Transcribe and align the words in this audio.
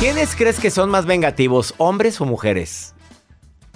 ¿Quiénes 0.00 0.34
crees 0.34 0.58
que 0.58 0.70
son 0.70 0.88
más 0.88 1.04
vengativos, 1.04 1.74
hombres 1.76 2.22
o 2.22 2.24
mujeres? 2.24 2.94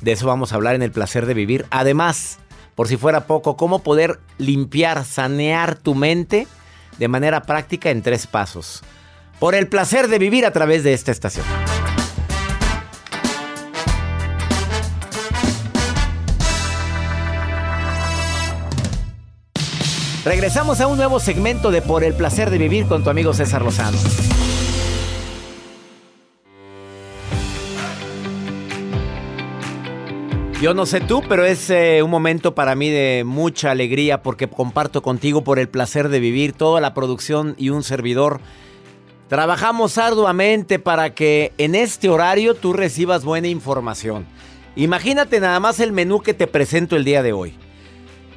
De 0.00 0.12
eso 0.12 0.27
vamos 0.27 0.53
a 0.53 0.56
hablar 0.56 0.75
en 0.75 0.81
el 0.81 0.91
placer 0.91 1.27
de 1.27 1.34
vivir. 1.34 1.66
Además, 1.69 2.39
por 2.75 2.89
si 2.89 2.97
fuera 2.97 3.27
poco, 3.27 3.58
cómo 3.58 3.81
poder 3.81 4.20
limpiar, 4.39 5.05
sanear 5.05 5.77
tu 5.77 5.94
mente 5.94 6.48
de 6.97 7.08
manera 7.08 7.42
práctica 7.42 7.91
en 7.91 8.00
tres 8.00 8.27
pasos. 8.27 8.83
Por 9.39 9.55
el 9.55 9.69
placer 9.69 10.08
de 10.08 10.19
vivir 10.19 10.47
a 10.47 10.50
través 10.50 10.83
de 10.83 10.94
esta 10.94 11.12
estación. 11.12 11.44
Regresamos 20.25 20.81
a 20.81 20.86
un 20.86 20.97
nuevo 20.97 21.20
segmento 21.20 21.70
de 21.70 21.83
Por 21.83 22.03
el 22.03 22.14
placer 22.14 22.48
de 22.48 22.56
vivir 22.56 22.86
con 22.86 23.05
tu 23.05 23.11
amigo 23.11 23.34
César 23.34 23.61
Lozano. 23.61 23.98
Yo 30.64 30.72
no 30.72 30.86
sé 30.86 31.02
tú, 31.02 31.22
pero 31.28 31.44
es 31.44 31.69
eh, 31.69 32.02
un 32.02 32.10
momento 32.10 32.54
para 32.54 32.75
mí 32.75 32.88
de 32.88 33.22
mucha 33.26 33.70
alegría 33.70 34.22
porque 34.22 34.48
comparto 34.48 35.02
contigo 35.02 35.44
por 35.44 35.58
el 35.58 35.69
placer 35.69 36.08
de 36.08 36.20
vivir 36.20 36.54
toda 36.54 36.80
la 36.80 36.94
producción 36.94 37.54
y 37.58 37.69
un 37.69 37.82
servidor. 37.82 38.41
Trabajamos 39.28 39.98
arduamente 39.98 40.78
para 40.78 41.14
que 41.14 41.53
en 41.58 41.74
este 41.74 42.08
horario 42.08 42.54
tú 42.54 42.72
recibas 42.72 43.26
buena 43.26 43.48
información. 43.48 44.24
Imagínate 44.74 45.38
nada 45.38 45.60
más 45.60 45.80
el 45.80 45.92
menú 45.92 46.22
que 46.22 46.32
te 46.32 46.47
presento 46.47 46.97
el 46.97 47.04
día 47.04 47.22
de 47.22 47.34
hoy. 47.34 47.58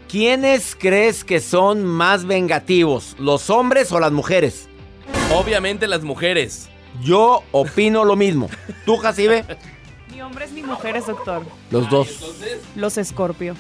¿Quiénes 0.10 0.76
crees 0.78 1.24
que 1.24 1.40
son 1.40 1.86
más 1.86 2.26
vengativos, 2.26 3.16
los 3.20 3.50
hombres 3.50 3.90
o 3.94 4.02
las 4.02 4.12
mujeres? 4.12 4.68
Obviamente 5.34 5.88
las 5.88 6.04
mujeres. 6.04 6.68
Yo 7.02 7.44
opino 7.54 8.04
lo 8.04 8.18
mismo. 8.18 8.50
¿Tú, 8.86 8.98
Jacibe? 8.98 9.46
Ni 10.18 10.24
hombres 10.24 10.52
ni 10.52 10.64
mujeres, 10.64 11.06
doctor. 11.06 11.44
Los 11.70 11.88
dos. 11.92 12.34
Los 12.76 12.98
escorpio. 12.98 13.54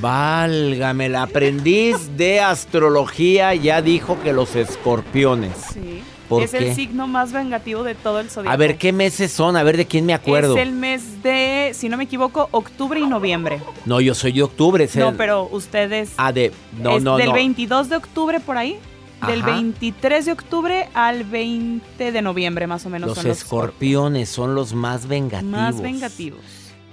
Válgame, 0.00 1.04
el 1.04 1.16
aprendiz 1.16 2.16
de 2.16 2.40
astrología 2.40 3.54
ya 3.54 3.82
dijo 3.82 4.18
que 4.22 4.32
los 4.32 4.56
escorpiones. 4.56 5.52
Sí. 5.74 6.02
¿Por 6.30 6.44
es 6.44 6.52
qué? 6.52 6.70
el 6.70 6.74
signo 6.74 7.06
más 7.06 7.34
vengativo 7.34 7.82
de 7.82 7.94
todo 7.94 8.20
el 8.20 8.30
zodiaco. 8.30 8.54
A 8.54 8.56
ver, 8.56 8.78
¿qué 8.78 8.94
meses 8.94 9.32
son? 9.32 9.54
A 9.54 9.62
ver, 9.62 9.76
¿de 9.76 9.84
quién 9.84 10.06
me 10.06 10.14
acuerdo? 10.14 10.56
Es 10.56 10.62
el 10.62 10.72
mes 10.72 11.22
de, 11.22 11.72
si 11.74 11.90
no 11.90 11.98
me 11.98 12.04
equivoco, 12.04 12.48
octubre 12.52 12.98
y 12.98 13.06
noviembre. 13.06 13.60
No, 13.84 14.00
yo 14.00 14.14
soy 14.14 14.32
de 14.32 14.42
octubre. 14.42 14.84
es 14.84 14.96
No, 14.96 15.12
pero 15.14 15.46
ustedes... 15.52 16.12
Ah, 16.16 16.32
de... 16.32 16.52
No, 16.80 16.96
es 16.96 17.02
no, 17.02 17.18
del 17.18 17.26
no. 17.26 17.34
22 17.34 17.90
de 17.90 17.96
octubre 17.96 18.40
por 18.40 18.56
ahí. 18.56 18.78
Del 19.26 19.42
Ajá. 19.42 19.52
23 19.52 20.24
de 20.26 20.32
octubre 20.32 20.88
al 20.94 21.24
20 21.24 22.12
de 22.12 22.22
noviembre, 22.22 22.66
más 22.66 22.86
o 22.86 22.90
menos. 22.90 23.08
Los 23.08 23.18
son 23.18 23.28
los 23.28 23.38
escorpiones 23.38 24.28
son 24.28 24.54
los 24.54 24.72
más 24.74 25.06
vengativos. 25.06 25.50
Más 25.52 25.80
vengativos. 25.80 26.40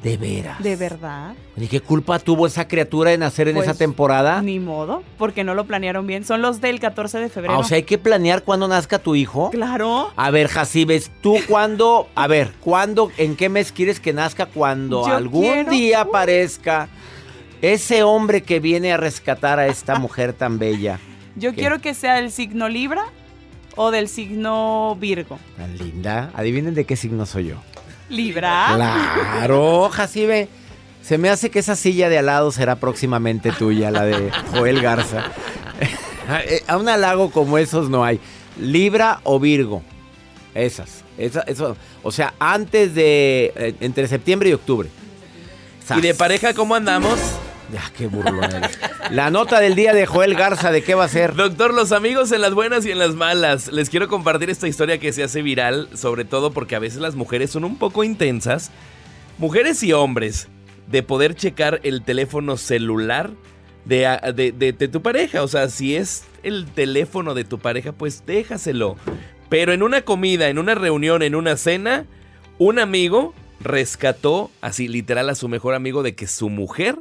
De 0.04 0.16
veras. 0.16 0.62
¿De 0.62 0.76
verdad? 0.76 1.34
¿Y 1.56 1.66
qué 1.68 1.80
culpa 1.82 2.20
tuvo 2.20 2.46
esa 2.46 2.68
criatura 2.68 3.10
de 3.10 3.18
nacer 3.18 3.48
en 3.48 3.56
Pues, 3.56 3.68
esa 3.68 3.76
temporada? 3.78 4.42
Ni 4.44 4.60
modo, 4.60 5.02
porque 5.18 5.44
no 5.44 5.56
lo 5.56 5.66
planearon 5.66 6.06
bien. 6.06 6.24
Son 6.24 6.42
los 6.44 6.62
del 6.62 6.80
14 6.80 7.18
de 7.18 7.30
febrero. 7.30 7.56
Ah, 7.56 7.58
o 7.60 7.64
sea, 7.64 7.78
hay 7.78 7.84
que 7.84 7.98
planear 7.98 8.44
cuándo 8.44 8.68
nazca 8.68 9.00
tu 9.00 9.16
hijo. 9.16 9.50
Claro. 9.50 10.12
A 10.16 10.30
ver, 10.30 10.50
Jacibes, 10.50 11.10
¿tú 11.22 11.38
cuándo? 11.48 12.08
A 12.14 12.28
ver, 12.28 12.52
¿cuándo, 12.62 13.12
en 13.18 13.36
qué 13.36 13.50
mes 13.50 13.72
quieres 13.72 14.00
que 14.00 14.14
nazca? 14.14 14.46
Cuando 14.46 15.08
Yo 15.08 15.16
algún 15.16 15.42
quiero- 15.42 15.72
día 15.72 16.02
aparezca 16.02 16.90
ese 17.64 18.04
hombre 18.04 18.44
que 18.44 18.60
viene 18.60 18.94
a 18.94 18.98
rescatar 18.98 19.58
a 19.58 19.66
esta 19.68 19.98
mujer 19.98 20.34
tan 20.34 20.60
bella. 20.60 21.00
Yo 21.38 21.52
¿Qué? 21.52 21.58
quiero 21.58 21.80
que 21.80 21.94
sea 21.94 22.16
del 22.16 22.32
signo 22.32 22.68
Libra 22.70 23.06
o 23.76 23.92
del 23.92 24.08
signo 24.10 24.96
Virgo. 25.00 25.40
Tan 25.58 25.78
linda. 25.78 26.32
Adivinen 26.36 26.74
de 26.74 26.86
qué 26.86 26.96
signo 26.96 27.26
soy 27.26 27.48
yo. 27.48 27.56
Libra. 28.10 28.72
Claro, 28.76 29.90
Jacibe. 29.92 30.50
Se 31.04 31.18
me 31.18 31.30
hace 31.30 31.50
que 31.50 31.60
esa 31.60 31.76
silla 31.76 32.10
de 32.10 32.18
al 32.18 32.26
lado 32.26 32.52
será 32.52 32.76
próximamente 32.78 33.52
tuya, 33.52 33.92
la 33.92 34.04
de 34.04 34.32
Joel 34.52 34.82
Garza. 34.82 35.24
Eh, 36.30 36.62
A 36.68 36.76
un 36.76 36.90
halago 36.90 37.32
como 37.32 37.58
esos 37.58 37.90
no 37.90 38.04
hay. 38.04 38.20
Libra 38.60 39.22
o 39.24 39.40
Virgo. 39.40 39.82
Esas. 40.54 41.06
Esa- 41.18 41.44
eso. 41.44 41.78
O 42.04 42.12
sea, 42.12 42.34
antes 42.38 42.94
de. 42.96 43.54
eh, 43.56 43.76
entre 43.80 44.10
septiembre 44.10 44.50
y 44.50 44.54
octubre. 44.54 44.90
¿Y 45.96 46.02
de 46.02 46.14
pareja 46.14 46.54
cómo 46.54 46.76
andamos? 46.76 47.18
Ya, 47.72 47.84
qué 47.98 48.08
burlón. 48.08 48.50
La 49.12 49.30
nota 49.30 49.60
del 49.60 49.76
día 49.76 49.94
de 49.94 50.06
Joel 50.06 50.36
Garza, 50.36 50.72
¿de 50.72 50.84
qué 50.84 50.96
va 50.96 51.04
a 51.04 51.10
ser? 51.10 51.36
Doctor, 51.36 51.74
los 51.74 51.92
amigos 51.92 52.32
en 52.32 52.42
las 52.42 52.54
buenas 52.54 52.86
y 52.86 52.92
en 52.92 53.00
las 53.00 53.14
malas. 53.16 53.72
Les 53.72 53.90
quiero 53.90 54.08
compartir 54.08 54.50
esta 54.50 54.68
historia 54.70 55.00
que 55.00 55.12
se 55.12 55.24
hace 55.24 55.42
viral, 55.42 55.90
sobre 55.94 56.24
todo 56.24 56.52
porque 56.52 56.76
a 56.76 56.80
veces 56.80 57.00
las 57.02 57.16
mujeres 57.16 57.52
son 57.52 57.66
un 57.66 57.78
poco 57.78 58.06
intensas. 58.06 58.72
Mujeres 59.38 59.84
y 59.84 59.92
hombres, 59.92 60.48
de 60.88 61.04
poder 61.04 61.36
checar 61.36 61.82
el 61.84 62.04
teléfono 62.04 62.56
celular 62.56 63.32
de- 63.84 64.54
de- 64.58 64.72
de 64.72 64.88
tu 64.88 65.02
pareja. 65.02 65.44
O 65.44 65.48
sea, 65.50 65.70
si 65.70 65.96
es 65.98 66.24
el 66.44 66.66
teléfono 66.68 67.34
de 67.34 67.44
tu 67.44 67.60
pareja, 67.60 67.92
pues 67.92 68.24
déjaselo. 68.26 68.96
Pero 69.50 69.74
en 69.74 69.84
una 69.84 70.02
comida, 70.04 70.48
en 70.48 70.58
una 70.58 70.76
reunión, 70.76 71.22
en 71.22 71.36
una 71.36 71.58
cena, 71.58 72.06
un 72.58 72.80
amigo 72.80 73.34
rescató 73.60 74.52
así 74.62 74.88
literal 74.88 75.30
a 75.30 75.36
su 75.36 75.50
mejor 75.50 75.74
amigo 75.74 76.04
de 76.04 76.16
que 76.16 76.28
su 76.28 76.50
mujer 76.50 77.00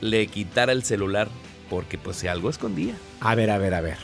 le 0.00 0.26
quitara 0.26 0.72
el 0.72 0.84
celular 0.84 1.28
porque 1.68 1.98
pues 1.98 2.16
si 2.16 2.28
algo 2.28 2.50
escondía. 2.50 2.94
A 3.20 3.34
ver, 3.34 3.50
a 3.50 3.58
ver, 3.58 3.74
a 3.74 3.80
ver. 3.80 3.98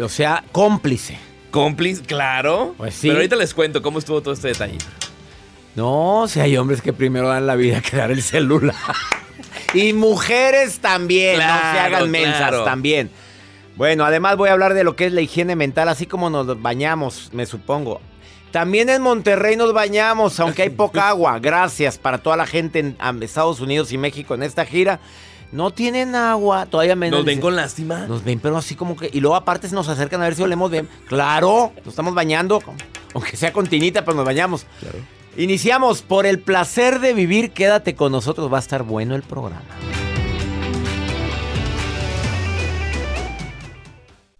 O 0.00 0.08
sea, 0.08 0.44
cómplice. 0.52 1.18
Cómplice, 1.50 2.02
claro. 2.02 2.74
Pues 2.76 2.94
sí. 2.94 3.08
Pero 3.08 3.18
ahorita 3.18 3.36
les 3.36 3.54
cuento 3.54 3.80
cómo 3.80 3.98
estuvo 3.98 4.20
todo 4.20 4.34
este 4.34 4.48
detalle. 4.48 4.78
No, 5.74 6.26
si 6.28 6.40
hay 6.40 6.56
hombres 6.56 6.82
que 6.82 6.92
primero 6.92 7.28
dan 7.28 7.46
la 7.46 7.54
vida 7.54 7.80
que 7.80 7.96
dar 7.96 8.10
el 8.10 8.22
celular. 8.22 8.74
y 9.74 9.92
mujeres 9.92 10.80
también, 10.80 11.36
no 11.36 11.42
se 11.42 11.78
hagan 11.78 12.10
mensas 12.10 12.48
claro. 12.48 12.64
también. 12.64 13.10
Bueno, 13.76 14.04
además 14.04 14.36
voy 14.36 14.48
a 14.48 14.52
hablar 14.52 14.74
de 14.74 14.82
lo 14.82 14.96
que 14.96 15.06
es 15.06 15.12
la 15.12 15.20
higiene 15.20 15.54
mental, 15.54 15.88
así 15.88 16.06
como 16.06 16.30
nos 16.30 16.60
bañamos, 16.60 17.30
me 17.32 17.46
supongo. 17.46 18.00
También 18.50 18.88
en 18.88 19.02
Monterrey 19.02 19.56
nos 19.56 19.72
bañamos, 19.72 20.40
aunque 20.40 20.62
hay 20.62 20.70
poca 20.70 21.08
agua. 21.10 21.38
Gracias 21.38 21.98
para 21.98 22.18
toda 22.18 22.36
la 22.36 22.46
gente 22.46 22.78
en 22.78 22.96
Estados 23.22 23.60
Unidos 23.60 23.92
y 23.92 23.98
México 23.98 24.34
en 24.34 24.42
esta 24.42 24.64
gira. 24.64 25.00
no 25.52 25.70
tienen 25.70 26.14
agua, 26.14 26.66
todavía 26.66 26.96
menos. 26.96 27.18
¿Nos 27.20 27.26
ven 27.26 27.40
con 27.40 27.56
lástima? 27.56 28.06
Nos 28.06 28.24
ven, 28.24 28.40
pero 28.40 28.56
así 28.56 28.74
como 28.74 28.96
que. 28.96 29.10
Y 29.12 29.20
luego 29.20 29.36
aparte 29.36 29.68
se 29.68 29.74
nos 29.74 29.88
acercan 29.88 30.20
a 30.22 30.24
ver 30.24 30.34
si 30.34 30.42
olemos 30.42 30.70
bien. 30.70 30.88
Claro, 31.08 31.72
nos 31.78 31.88
estamos 31.88 32.14
bañando. 32.14 32.60
Aunque 33.14 33.36
sea 33.36 33.52
con 33.52 33.66
tinita, 33.66 34.04
pero 34.04 34.16
nos 34.16 34.26
bañamos. 34.26 34.66
Claro. 34.80 34.98
Iniciamos 35.36 36.02
por 36.02 36.26
el 36.26 36.40
placer 36.40 37.00
de 37.00 37.14
vivir. 37.14 37.52
Quédate 37.52 37.94
con 37.94 38.12
nosotros, 38.12 38.52
va 38.52 38.56
a 38.56 38.60
estar 38.60 38.82
bueno 38.82 39.14
el 39.14 39.22
programa. 39.22 39.62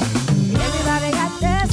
Everybody 0.00 0.93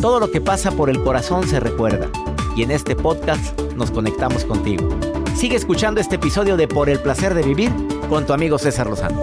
Todo 0.00 0.20
lo 0.20 0.30
que 0.30 0.40
pasa 0.40 0.70
por 0.70 0.90
el 0.90 1.02
corazón 1.02 1.48
se 1.48 1.58
recuerda. 1.58 2.08
Y 2.54 2.62
en 2.62 2.70
este 2.70 2.94
podcast 2.94 3.58
nos 3.76 3.90
conectamos 3.90 4.44
contigo. 4.44 4.88
Sigue 5.34 5.56
escuchando 5.56 6.00
este 6.00 6.14
episodio 6.16 6.56
de 6.56 6.68
Por 6.68 6.88
el 6.88 7.00
placer 7.00 7.34
de 7.34 7.42
vivir 7.42 7.72
con 8.08 8.24
tu 8.24 8.32
amigo 8.32 8.58
César 8.58 8.86
Lozano. 8.86 9.20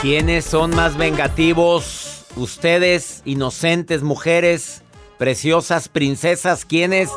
¿Quiénes 0.00 0.46
son 0.46 0.74
más 0.74 0.96
vengativos? 0.96 2.24
Ustedes, 2.36 3.20
inocentes 3.26 4.02
mujeres, 4.02 4.82
preciosas 5.18 5.88
princesas, 5.88 6.64
¿quiénes? 6.64 7.10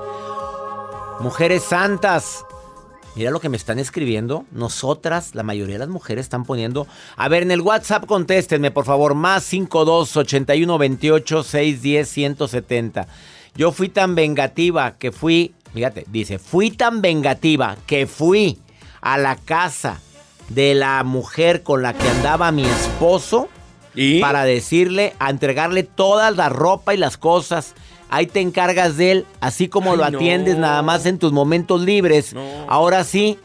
Mujeres 1.21 1.63
santas. 1.63 2.44
Mira 3.15 3.31
lo 3.31 3.39
que 3.39 3.49
me 3.49 3.57
están 3.57 3.79
escribiendo. 3.79 4.45
Nosotras, 4.51 5.35
la 5.35 5.43
mayoría 5.43 5.75
de 5.75 5.79
las 5.79 5.89
mujeres 5.89 6.25
están 6.25 6.43
poniendo. 6.43 6.85
A 7.15 7.29
ver, 7.29 7.43
en 7.43 7.51
el 7.51 7.61
WhatsApp 7.61 8.05
contéstenme, 8.05 8.71
por 8.71 8.85
favor. 8.85 9.15
Más 9.15 9.43
52 9.45 10.17
81 10.17 10.77
28 10.77 11.43
610 11.43 12.09
170. 12.09 13.07
Yo 13.55 13.71
fui 13.71 13.87
tan 13.87 14.15
vengativa 14.15 14.95
que 14.97 15.13
fui. 15.13 15.55
Fíjate, 15.73 16.05
dice, 16.09 16.39
fui 16.39 16.71
tan 16.71 17.01
vengativa 17.01 17.77
que 17.87 18.05
fui 18.05 18.59
a 19.01 19.17
la 19.17 19.37
casa 19.37 20.01
de 20.49 20.75
la 20.75 21.03
mujer 21.03 21.63
con 21.63 21.81
la 21.81 21.93
que 21.93 22.07
andaba 22.07 22.51
mi 22.51 22.65
esposo 22.65 23.49
¿Y? 23.93 24.19
para 24.19 24.43
decirle, 24.43 25.13
a 25.19 25.29
entregarle 25.29 25.83
toda 25.83 26.31
la 26.31 26.49
ropa 26.49 26.93
y 26.93 26.97
las 26.97 27.17
cosas. 27.17 27.75
Ahí 28.15 28.27
te 28.27 28.39
encargas 28.39 28.95
de 28.95 29.11
él, 29.11 29.27
así 29.41 29.67
como 29.67 29.91
Ay, 29.91 29.97
lo 29.97 30.09
no. 30.09 30.17
atiendes 30.17 30.55
nada 30.55 30.81
más 30.81 31.05
en 31.05 31.19
tus 31.19 31.33
momentos 31.33 31.81
libres. 31.81 32.33
No. 32.33 32.41
Ahora 32.69 33.03
sí, 33.03 33.37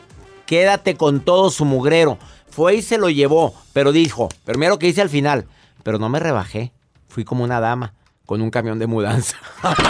quédate 0.46 0.96
con 0.96 1.18
todo 1.18 1.50
su 1.50 1.64
mugrero. 1.64 2.18
Fue 2.50 2.76
y 2.76 2.82
se 2.82 2.96
lo 2.96 3.10
llevó, 3.10 3.52
pero 3.72 3.90
dijo, 3.90 4.28
lo 4.46 4.78
que 4.78 4.86
hice 4.86 5.02
al 5.02 5.08
final, 5.08 5.48
pero 5.82 5.98
no 5.98 6.08
me 6.08 6.20
rebajé. 6.20 6.72
Fui 7.08 7.24
como 7.24 7.42
una 7.42 7.58
dama 7.58 7.94
con 8.26 8.42
un 8.42 8.50
camión 8.52 8.78
de 8.78 8.86
mudanza. 8.86 9.38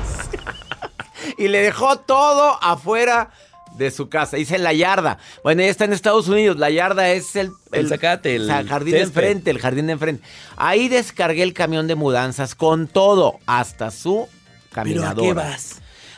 y 1.38 1.48
le 1.48 1.62
dejó 1.62 1.96
todo 2.00 2.62
afuera 2.62 3.30
de 3.76 3.90
su 3.90 4.08
casa. 4.08 4.36
Dice 4.36 4.58
la 4.58 4.72
yarda. 4.72 5.18
Bueno, 5.42 5.62
ella 5.62 5.70
está 5.70 5.84
en 5.84 5.92
Estados 5.92 6.28
Unidos. 6.28 6.58
La 6.58 6.70
yarda 6.70 7.10
es 7.10 7.36
el... 7.36 7.50
El 7.72 7.88
zacate, 7.88 8.36
el 8.36 8.42
o 8.42 8.46
sea, 8.46 8.64
jardín 8.64 8.92
de 8.94 9.00
enfrente, 9.02 9.50
el 9.50 9.58
jardín 9.58 9.86
de 9.86 9.92
enfrente. 9.92 10.22
Ahí 10.56 10.88
descargué 10.88 11.42
el 11.42 11.52
camión 11.54 11.86
de 11.86 11.94
mudanzas 11.94 12.54
con 12.54 12.88
todo, 12.88 13.38
hasta 13.46 13.90
su 13.90 14.28
¿Pero 14.74 15.06
a 15.06 15.14
qué 15.14 15.32
vas? 15.32 15.76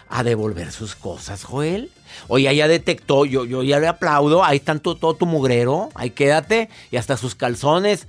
A 0.09 0.23
devolver 0.25 0.73
sus 0.73 0.95
cosas, 0.95 1.45
Joel. 1.45 1.91
Oye, 2.29 2.51
ella 2.51 2.69
detectó, 2.69 3.25
yo, 3.25 3.45
yo 3.47 3.63
ya 3.63 3.79
le 3.81 3.89
aplaudo. 3.89 4.45
Ahí 4.45 4.59
están 4.59 4.81
tu- 4.81 4.95
todo 4.95 5.15
tu 5.15 5.25
mugrero. 5.25 5.89
Ahí 5.95 6.11
quédate. 6.11 6.69
Y 6.91 6.97
hasta 6.99 7.17
sus 7.17 7.35
calzones. 7.35 8.07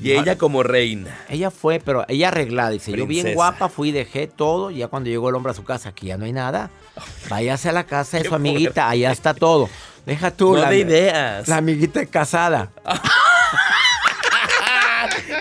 Y 0.00 0.12
ella 0.12 0.38
como 0.38 0.62
reina. 0.62 1.18
Ella 1.28 1.50
fue, 1.50 1.80
pero 1.84 2.04
ella 2.08 2.28
arreglada. 2.28 2.70
Dice, 2.70 2.92
yo 2.92 3.06
bien 3.06 3.24
Princesa. 3.24 3.34
guapa 3.34 3.68
fui, 3.68 3.90
dejé 3.90 4.26
todo. 4.28 4.70
Y 4.70 4.78
ya 4.78 4.88
cuando 4.88 5.10
llegó 5.10 5.28
el 5.28 5.34
hombre 5.34 5.50
a 5.52 5.54
su 5.54 5.64
casa, 5.64 5.88
aquí 5.90 6.06
ya 6.06 6.16
no 6.16 6.24
hay 6.24 6.32
nada. 6.32 6.70
Váyase 7.28 7.68
a 7.68 7.72
la 7.72 7.84
casa 7.84 8.18
de 8.18 8.24
su 8.24 8.34
amiguita. 8.34 8.88
Allá 8.88 9.10
está 9.10 9.34
todo. 9.34 9.68
Deja 10.06 10.30
tú 10.30 10.54
No 10.54 10.62
la, 10.62 10.70
de 10.70 10.78
ideas. 10.78 11.48
la 11.48 11.56
amiguita 11.58 12.06
casada. 12.06 12.70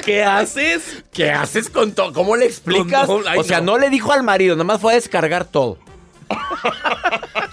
¿Qué 0.03 0.23
haces? 0.23 1.03
¿Qué 1.11 1.31
haces 1.31 1.69
con 1.69 1.91
todo? 1.93 2.13
¿Cómo 2.13 2.35
le 2.35 2.45
explicas? 2.45 3.09
Ay, 3.27 3.39
o 3.39 3.43
sea, 3.43 3.59
no. 3.59 3.73
no. 3.73 3.77
le 3.77 3.89
dijo 3.89 4.11
al 4.11 4.23
marido, 4.23 4.55
nomás 4.55 4.81
fue 4.81 4.93
a 4.93 4.95
descargar 4.95 5.45
todo. 5.45 5.77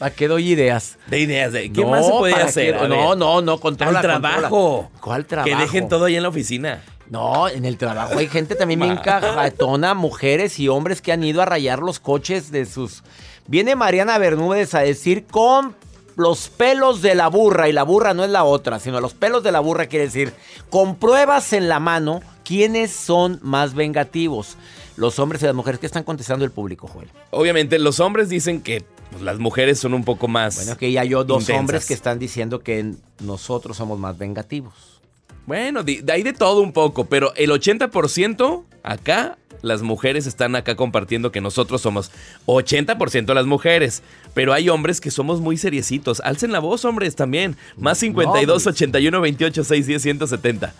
¿Para 0.00 0.14
qué 0.14 0.28
doy 0.28 0.52
ideas? 0.52 0.96
De 1.08 1.18
ideas. 1.18 1.52
De, 1.52 1.70
¿Qué 1.70 1.82
No, 1.82 1.90
más 1.90 2.06
se 2.06 2.12
puede 2.12 2.32
¿para 2.32 2.46
hacer? 2.46 2.88
No, 2.88 3.14
no, 3.14 3.42
no, 3.42 3.60
controla. 3.60 3.98
Al 3.98 4.02
trabajo. 4.02 4.48
controla. 4.48 5.00
¿Cuál 5.02 5.26
trabajo? 5.26 5.50
Que 5.50 5.62
dejen 5.62 5.90
todo 5.90 6.06
ahí 6.06 6.16
en 6.16 6.22
la 6.22 6.30
oficina. 6.30 6.82
No, 7.10 7.48
en 7.50 7.66
el 7.66 7.76
trabajo 7.76 8.16
hay 8.16 8.26
gente 8.26 8.54
también 8.54 8.80
bien 8.80 8.96
cajatona, 9.04 9.92
mujeres 9.92 10.58
y 10.58 10.68
hombres 10.68 11.02
que 11.02 11.12
han 11.12 11.22
ido 11.22 11.42
a 11.42 11.44
rayar 11.44 11.80
los 11.80 12.00
coches 12.00 12.50
de 12.50 12.64
sus... 12.64 13.02
Viene 13.46 13.76
Mariana 13.76 14.16
Bermúdez 14.16 14.74
a 14.74 14.78
decir 14.78 15.26
con 15.26 15.76
los 16.16 16.48
pelos 16.48 17.02
de 17.02 17.14
la 17.14 17.28
burra, 17.28 17.68
y 17.68 17.72
la 17.72 17.82
burra 17.82 18.14
no 18.14 18.24
es 18.24 18.30
la 18.30 18.44
otra, 18.44 18.78
sino 18.78 19.02
los 19.02 19.12
pelos 19.12 19.42
de 19.42 19.52
la 19.52 19.60
burra 19.60 19.84
quiere 19.84 20.06
decir, 20.06 20.32
con 20.70 20.96
pruebas 20.96 21.52
en 21.52 21.68
la 21.68 21.78
mano, 21.78 22.22
¿quiénes 22.42 22.90
son 22.90 23.38
más 23.42 23.74
vengativos? 23.74 24.56
Los 25.00 25.18
hombres 25.18 25.42
y 25.42 25.46
las 25.46 25.54
mujeres 25.54 25.80
que 25.80 25.86
están 25.86 26.04
contestando 26.04 26.44
el 26.44 26.50
público, 26.50 26.86
Joel. 26.86 27.08
Obviamente, 27.30 27.78
los 27.78 28.00
hombres 28.00 28.28
dicen 28.28 28.60
que 28.60 28.84
pues, 29.10 29.22
las 29.22 29.38
mujeres 29.38 29.78
son 29.78 29.94
un 29.94 30.04
poco 30.04 30.28
más. 30.28 30.56
Bueno, 30.56 30.76
que 30.76 30.92
ya 30.92 31.04
yo 31.04 31.24
dos 31.24 31.44
Intensas. 31.44 31.60
hombres 31.60 31.86
que 31.86 31.94
están 31.94 32.18
diciendo 32.18 32.60
que 32.60 32.92
nosotros 33.20 33.78
somos 33.78 33.98
más 33.98 34.18
vengativos. 34.18 35.00
Bueno, 35.46 35.82
de, 35.84 36.02
de 36.02 36.12
ahí 36.12 36.22
de 36.22 36.34
todo 36.34 36.60
un 36.60 36.72
poco, 36.74 37.06
pero 37.06 37.32
el 37.36 37.50
80% 37.50 38.62
acá, 38.82 39.38
las 39.62 39.80
mujeres 39.80 40.26
están 40.26 40.54
acá 40.54 40.76
compartiendo 40.76 41.32
que 41.32 41.40
nosotros 41.40 41.80
somos 41.80 42.10
80% 42.44 43.32
las 43.32 43.46
mujeres, 43.46 44.02
pero 44.34 44.52
hay 44.52 44.68
hombres 44.68 45.00
que 45.00 45.10
somos 45.10 45.40
muy 45.40 45.56
seriecitos. 45.56 46.20
Alcen 46.20 46.52
la 46.52 46.58
voz, 46.58 46.84
hombres, 46.84 47.16
también. 47.16 47.56
Más 47.78 47.96
52 47.96 48.64
pues. 48.64 48.74
81 48.74 49.18
28 49.18 49.64
610 49.64 50.02
170. 50.02 50.74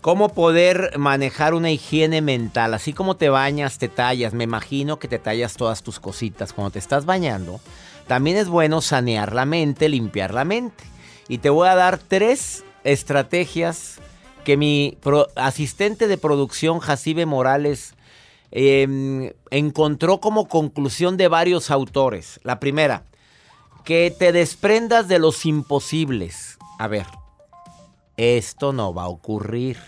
¿Cómo 0.00 0.28
poder 0.28 0.96
manejar 0.96 1.54
una 1.54 1.72
higiene 1.72 2.22
mental? 2.22 2.72
Así 2.72 2.92
como 2.92 3.16
te 3.16 3.30
bañas, 3.30 3.78
te 3.78 3.88
tallas. 3.88 4.32
Me 4.32 4.44
imagino 4.44 5.00
que 5.00 5.08
te 5.08 5.18
tallas 5.18 5.56
todas 5.56 5.82
tus 5.82 5.98
cositas. 5.98 6.52
Cuando 6.52 6.70
te 6.70 6.78
estás 6.78 7.04
bañando, 7.04 7.60
también 8.06 8.36
es 8.36 8.48
bueno 8.48 8.80
sanear 8.80 9.34
la 9.34 9.44
mente, 9.44 9.88
limpiar 9.88 10.32
la 10.32 10.44
mente. 10.44 10.84
Y 11.26 11.38
te 11.38 11.50
voy 11.50 11.68
a 11.68 11.74
dar 11.74 11.98
tres 11.98 12.64
estrategias 12.84 13.98
que 14.44 14.56
mi 14.56 14.96
asistente 15.34 16.06
de 16.06 16.16
producción, 16.16 16.78
Jacibe 16.78 17.26
Morales, 17.26 17.94
eh, 18.52 19.34
encontró 19.50 20.20
como 20.20 20.46
conclusión 20.48 21.16
de 21.16 21.26
varios 21.26 21.72
autores. 21.72 22.38
La 22.44 22.60
primera, 22.60 23.02
que 23.84 24.14
te 24.16 24.30
desprendas 24.30 25.08
de 25.08 25.18
los 25.18 25.44
imposibles. 25.44 26.56
A 26.78 26.86
ver, 26.86 27.06
esto 28.18 28.74
no 28.74 28.92
va 28.92 29.04
a 29.04 29.08
ocurrir. 29.08 29.78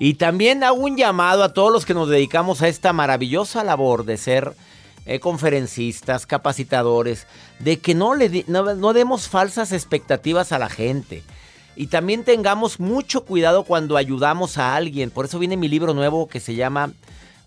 Y 0.00 0.14
también 0.14 0.64
hago 0.64 0.78
un 0.78 0.96
llamado 0.96 1.44
a 1.44 1.52
todos 1.52 1.70
los 1.70 1.84
que 1.84 1.94
nos 1.94 2.08
dedicamos 2.08 2.62
a 2.62 2.68
esta 2.68 2.92
maravillosa 2.92 3.62
labor 3.62 4.04
de 4.04 4.16
ser 4.16 4.54
eh, 5.04 5.20
conferencistas, 5.20 6.26
capacitadores, 6.26 7.26
de 7.58 7.78
que 7.78 7.94
no, 7.94 8.14
le 8.14 8.44
no, 8.48 8.74
no 8.74 8.92
demos 8.94 9.28
falsas 9.28 9.72
expectativas 9.72 10.52
a 10.52 10.58
la 10.58 10.70
gente. 10.70 11.22
Y 11.76 11.86
también 11.88 12.24
tengamos 12.24 12.80
mucho 12.80 13.24
cuidado 13.24 13.64
cuando 13.64 13.96
ayudamos 13.96 14.58
a 14.58 14.74
alguien. 14.74 15.10
Por 15.10 15.26
eso 15.26 15.38
viene 15.38 15.56
mi 15.56 15.68
libro 15.68 15.94
nuevo 15.94 16.28
que 16.28 16.40
se 16.40 16.54
llama 16.54 16.92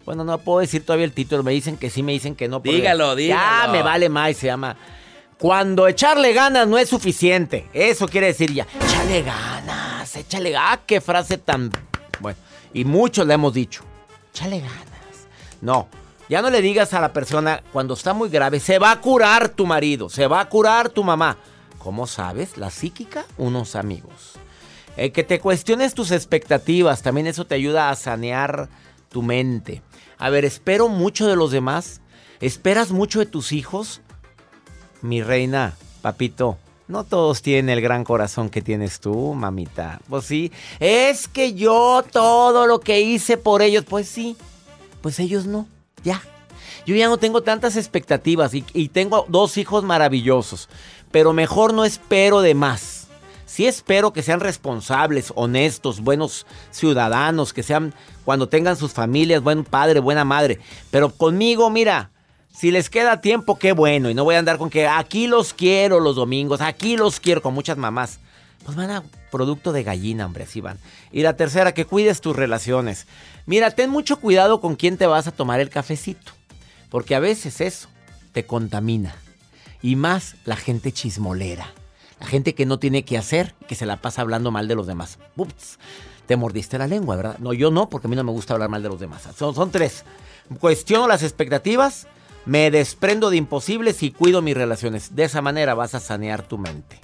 Bueno, 0.06 0.24
no 0.24 0.38
puedo 0.38 0.60
decir 0.60 0.86
todavía 0.86 1.06
el 1.06 1.12
título. 1.12 1.44
Me 1.44 1.52
dicen 1.52 1.78
que 1.78 1.90
sí, 1.90 2.04
me 2.04 2.12
dicen 2.12 2.36
que 2.36 2.48
no. 2.48 2.60
Dígalo, 2.60 3.16
dígalo. 3.16 3.66
Ya 3.66 3.72
me 3.72 3.82
vale 3.82 4.10
más. 4.10 4.38
Se 4.38 4.48
llama 4.48 4.78
Cuando 5.38 5.88
echarle 5.88 6.34
ganas 6.34 6.68
no 6.68 6.78
es 6.78 6.90
suficiente. 6.90 7.68
Eso 7.74 8.08
quiere 8.08 8.28
decir 8.28 8.54
ya. 8.54 8.68
Échale 8.82 9.22
ganas, 9.24 10.16
échale 10.16 10.52
ganas. 10.52 10.70
Ah, 10.74 10.82
qué 10.86 11.02
frase 11.02 11.38
tan. 11.38 11.72
Bueno, 12.20 12.38
y 12.74 12.86
muchos 12.86 13.28
le 13.28 13.34
hemos 13.34 13.54
dicho. 13.54 13.84
Échale 14.34 14.60
ganas. 14.60 14.84
No, 15.62 15.88
ya 16.30 16.42
no 16.42 16.50
le 16.50 16.62
digas 16.62 16.94
a 16.94 17.02
la 17.02 17.14
persona 17.14 17.64
cuando 17.72 17.94
está 17.94 18.14
muy 18.14 18.30
grave, 18.30 18.60
se 18.60 18.80
va 18.80 18.92
a 18.92 19.02
curar 19.02 19.50
tu 19.50 19.66
marido, 19.66 20.10
se 20.10 20.28
va 20.28 20.40
a 20.40 20.50
curar 20.50 20.90
tu 20.90 21.04
mamá. 21.04 21.38
¿Cómo 21.80 22.08
sabes? 22.08 22.58
La 22.58 22.70
psíquica, 22.70 23.26
unos 23.38 23.76
amigos. 23.76 24.34
Eh, 24.96 25.12
que 25.12 25.24
te 25.24 25.40
cuestiones 25.40 25.94
tus 25.94 26.12
expectativas, 26.12 27.02
también 27.02 27.28
eso 27.28 27.46
te 27.46 27.56
ayuda 27.56 27.90
a 27.90 27.96
sanear 27.96 28.70
tu 29.10 29.22
mente. 29.22 29.82
A 30.18 30.30
ver, 30.30 30.46
espero 30.46 30.88
mucho 30.88 31.28
de 31.28 31.36
los 31.36 31.52
demás. 31.52 32.02
¿Esperas 32.40 32.92
mucho 32.92 33.20
de 33.20 33.26
tus 33.26 33.52
hijos? 33.52 34.02
Mi 35.04 35.22
reina, 35.22 35.76
papito, 36.02 36.58
no 36.88 37.04
todos 37.04 37.42
tienen 37.42 37.70
el 37.70 37.82
gran 37.82 38.06
corazón 38.06 38.50
que 38.50 38.62
tienes 38.62 39.02
tú, 39.02 39.34
mamita. 39.34 40.00
Pues 40.08 40.24
sí, 40.24 40.50
es 40.80 41.28
que 41.28 41.54
yo 41.54 42.06
todo 42.10 42.68
lo 42.68 42.80
que 42.80 43.02
hice 43.02 43.36
por 43.36 43.62
ellos, 43.62 43.84
pues 43.84 44.08
sí, 44.08 44.38
pues 45.02 45.20
ellos 45.20 45.46
no, 45.46 45.68
ya. 46.06 46.22
Yo 46.86 46.96
ya 46.96 47.10
no 47.10 47.18
tengo 47.18 47.44
tantas 47.44 47.76
expectativas 47.76 48.54
y, 48.54 48.88
tengo 48.88 49.26
dos 49.28 49.58
hijos 49.58 49.84
maravillosos, 49.84 50.70
pero 51.12 51.34
mejor 51.34 51.74
no 51.74 51.84
espero 51.84 52.40
de 52.40 52.56
más. 52.56 53.08
Sí 53.46 53.68
espero 53.68 54.14
que 54.14 54.24
sean 54.24 54.40
responsables, 54.40 55.34
honestos, 55.36 56.00
buenos 56.00 56.46
ciudadanos, 56.72 57.52
que 57.52 57.62
sean 57.62 57.94
cuando 58.24 58.48
tengan 58.48 58.78
sus 58.78 58.94
familias, 58.94 59.44
buen 59.44 59.66
padre, 59.66 60.00
buena 60.00 60.24
madre. 60.24 60.60
Pero 60.92 61.10
conmigo, 61.10 61.70
mira, 61.70 62.13
si 62.54 62.72
les 62.72 62.90
queda 62.90 63.20
tiempo, 63.20 63.58
qué 63.58 63.74
bueno. 63.74 64.10
Y 64.10 64.14
no 64.14 64.24
voy 64.24 64.36
a 64.36 64.40
andar 64.40 64.58
con 64.58 64.70
que 64.70 64.88
aquí 64.88 65.28
los 65.28 65.54
quiero 65.54 66.00
los 66.00 66.16
domingos, 66.16 66.62
aquí 66.62 66.96
los 66.96 67.20
quiero 67.20 67.42
con 67.42 67.54
muchas 67.54 67.78
mamás. 67.78 68.20
Pues 68.64 68.78
van 68.78 68.92
a 68.92 69.04
producto 69.32 69.72
de 69.74 69.84
gallina, 69.84 70.28
hombre, 70.28 70.44
así 70.44 70.62
van. 70.62 70.78
Y 71.12 71.24
la 71.24 71.36
tercera, 71.36 71.74
que 71.74 71.86
cuides 71.86 72.22
tus 72.22 72.36
relaciones. 72.36 73.08
Mira, 73.48 73.72
ten 73.72 73.90
mucho 73.90 74.18
cuidado 74.18 74.62
con 74.62 74.76
quién 74.76 74.98
te 74.98 75.08
vas 75.08 75.28
a 75.28 75.32
tomar 75.32 75.60
el 75.60 75.70
cafecito. 75.70 76.32
Porque 76.90 77.16
a 77.16 77.20
veces 77.20 77.60
eso 77.60 77.90
te 78.32 78.46
contamina. 78.46 79.16
Y 79.82 79.96
más 79.96 80.36
la 80.46 80.56
gente 80.56 80.92
chismolera. 80.92 81.68
La 82.20 82.28
gente 82.28 82.54
que 82.54 82.68
no 82.68 82.78
tiene 82.78 83.04
que 83.04 83.18
hacer, 83.18 83.56
que 83.68 83.76
se 83.76 83.88
la 83.88 83.98
pasa 83.98 84.22
hablando 84.22 84.52
mal 84.52 84.68
de 84.68 84.76
los 84.76 84.88
demás. 84.88 85.18
Ups, 85.36 85.80
te 86.28 86.38
mordiste 86.38 86.78
la 86.78 86.88
lengua, 86.88 87.16
¿verdad? 87.16 87.38
No, 87.40 87.52
yo 87.52 87.72
no, 87.72 87.90
porque 87.90 88.08
a 88.08 88.10
mí 88.10 88.16
no 88.16 88.24
me 88.24 88.32
gusta 88.32 88.54
hablar 88.54 88.70
mal 88.70 88.84
de 88.84 88.90
los 88.90 89.00
demás. 89.00 89.28
Son, 89.36 89.56
son 89.56 89.72
tres. 89.72 90.06
Cuestiono 90.60 91.08
las 91.08 91.24
expectativas, 91.24 92.08
me 92.46 92.72
desprendo 92.72 93.30
de 93.30 93.38
imposibles 93.38 94.04
y 94.04 94.12
cuido 94.12 94.42
mis 94.42 94.56
relaciones. 94.56 95.16
De 95.16 95.24
esa 95.24 95.42
manera 95.42 95.74
vas 95.74 95.96
a 95.96 96.00
sanear 96.00 96.44
tu 96.44 96.58
mente. 96.58 97.00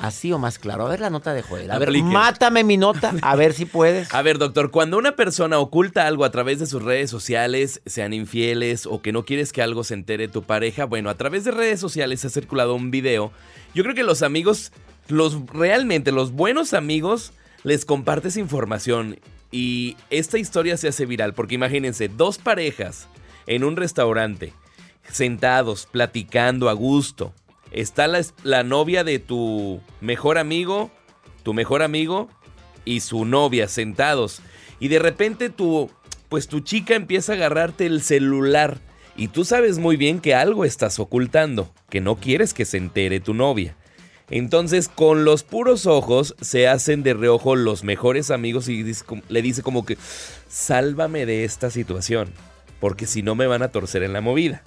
Así 0.00 0.32
o 0.32 0.38
más 0.38 0.58
claro. 0.58 0.86
A 0.86 0.90
ver 0.90 1.00
la 1.00 1.10
nota 1.10 1.34
de 1.34 1.42
Joel. 1.42 1.70
A 1.70 1.78
ver, 1.78 1.90
mátame 2.02 2.62
mi 2.62 2.76
nota. 2.76 3.14
A 3.20 3.34
ver 3.34 3.52
si 3.52 3.64
puedes. 3.64 4.12
A 4.14 4.22
ver, 4.22 4.38
doctor, 4.38 4.70
cuando 4.70 4.96
una 4.96 5.16
persona 5.16 5.58
oculta 5.58 6.06
algo 6.06 6.24
a 6.24 6.30
través 6.30 6.60
de 6.60 6.66
sus 6.66 6.82
redes 6.82 7.10
sociales, 7.10 7.80
sean 7.84 8.12
infieles 8.12 8.86
o 8.86 9.02
que 9.02 9.10
no 9.12 9.24
quieres 9.24 9.52
que 9.52 9.60
algo 9.60 9.82
se 9.82 9.94
entere 9.94 10.28
tu 10.28 10.42
pareja, 10.42 10.84
bueno, 10.84 11.10
a 11.10 11.16
través 11.16 11.44
de 11.44 11.50
redes 11.50 11.80
sociales 11.80 12.24
ha 12.24 12.30
circulado 12.30 12.74
un 12.74 12.92
video. 12.92 13.32
Yo 13.74 13.82
creo 13.82 13.94
que 13.94 14.04
los 14.04 14.22
amigos, 14.22 14.72
los 15.08 15.36
realmente, 15.48 16.12
los 16.12 16.30
buenos 16.30 16.74
amigos, 16.74 17.32
les 17.64 17.84
compartes 17.84 18.36
información 18.36 19.18
y 19.50 19.96
esta 20.10 20.38
historia 20.38 20.76
se 20.76 20.88
hace 20.88 21.06
viral 21.06 21.34
porque 21.34 21.56
imagínense, 21.56 22.08
dos 22.08 22.38
parejas 22.38 23.08
en 23.48 23.64
un 23.64 23.76
restaurante, 23.76 24.52
sentados, 25.10 25.88
platicando 25.90 26.68
a 26.68 26.74
gusto. 26.74 27.32
Está 27.72 28.06
la, 28.06 28.62
novia 28.62 29.04
de 29.04 29.18
tu 29.18 29.80
mejor 30.00 30.38
amigo, 30.38 30.90
tu 31.42 31.54
mejor 31.54 31.82
amigo 31.82 32.28
y 32.84 33.00
su 33.00 33.24
novia 33.24 33.66
sentados. 33.66 34.40
Y 34.80 34.88
de 34.88 34.98
repente 34.98 35.48
tu, 35.48 35.90
pues 36.28 36.46
tu 36.46 36.60
chica 36.60 36.94
empieza 36.94 37.32
a 37.32 37.36
agarrarte 37.36 37.86
el 37.86 38.02
celular. 38.02 38.78
Y 39.16 39.28
tú 39.28 39.44
sabes 39.44 39.78
muy 39.78 39.96
bien 39.96 40.20
que 40.20 40.34
algo 40.34 40.64
estás 40.64 40.98
ocultando, 40.98 41.72
que 41.90 42.00
no 42.00 42.16
quieres 42.16 42.54
que 42.54 42.66
se 42.66 42.76
entere 42.76 43.18
tu 43.18 43.34
novia. 43.34 43.76
Entonces, 44.30 44.88
con 44.88 45.24
los 45.24 45.42
puros 45.42 45.86
ojos, 45.86 46.36
se 46.40 46.68
hacen 46.68 47.02
de 47.02 47.14
reojo 47.14 47.56
los 47.56 47.82
mejores 47.82 48.30
amigos 48.30 48.68
y 48.68 48.84
le 49.28 49.42
dice 49.42 49.62
como 49.62 49.86
que, 49.86 49.96
sálvame 50.48 51.24
de 51.24 51.44
esta 51.44 51.70
situación, 51.70 52.28
porque 52.80 53.06
si 53.06 53.22
no 53.22 53.34
me 53.34 53.46
van 53.46 53.62
a 53.62 53.68
torcer 53.68 54.02
en 54.02 54.12
la 54.12 54.20
movida. 54.20 54.62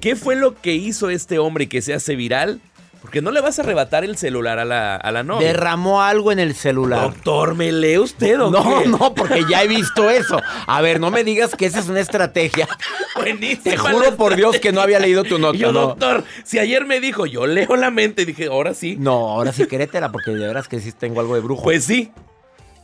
¿Qué 0.00 0.14
fue 0.14 0.36
lo 0.36 0.54
que 0.54 0.74
hizo 0.74 1.10
este 1.10 1.38
hombre 1.40 1.64
y 1.64 1.66
que 1.66 1.82
se 1.82 1.92
hace 1.92 2.14
viral? 2.14 2.60
Porque 3.02 3.22
no 3.22 3.30
le 3.30 3.40
vas 3.40 3.58
a 3.58 3.62
arrebatar 3.62 4.04
el 4.04 4.16
celular 4.16 4.58
a 4.58 4.64
la, 4.64 4.96
a 4.96 5.12
la 5.12 5.22
novia. 5.22 5.46
Derramó 5.48 6.02
algo 6.02 6.30
en 6.32 6.38
el 6.40 6.54
celular. 6.54 7.02
Doctor, 7.02 7.54
¿me 7.54 7.70
lee 7.72 7.98
usted 7.98 8.40
o 8.40 8.50
No, 8.50 8.80
qué? 8.82 8.88
no, 8.88 9.14
porque 9.14 9.44
ya 9.48 9.62
he 9.62 9.68
visto 9.68 10.10
eso. 10.10 10.40
A 10.66 10.80
ver, 10.82 10.98
no 11.00 11.10
me 11.12 11.22
digas 11.24 11.54
que 11.56 11.66
esa 11.66 11.78
es 11.80 11.88
una 11.88 12.00
estrategia. 12.00 12.68
Buenísima 13.16 13.62
Te 13.70 13.76
juro 13.76 14.16
por 14.16 14.34
Dios 14.36 14.58
que 14.58 14.72
no 14.72 14.80
había 14.80 14.98
leído 15.00 15.22
tu 15.24 15.38
nota. 15.40 15.56
Yo, 15.58 15.72
no. 15.72 15.80
doctor, 15.80 16.24
si 16.44 16.58
ayer 16.58 16.86
me 16.86 17.00
dijo, 17.00 17.26
yo 17.26 17.46
leo 17.46 17.76
la 17.76 17.90
mente, 17.90 18.24
dije, 18.26 18.46
ahora 18.46 18.74
sí. 18.74 18.96
No, 18.98 19.30
ahora 19.30 19.52
sí 19.52 19.66
querétela, 19.66 20.10
porque 20.12 20.32
de 20.32 20.46
veras 20.46 20.66
que 20.68 20.80
sí 20.80 20.90
tengo 20.92 21.20
algo 21.20 21.34
de 21.36 21.40
brujo. 21.40 21.62
Pues 21.62 21.84
sí. 21.84 22.10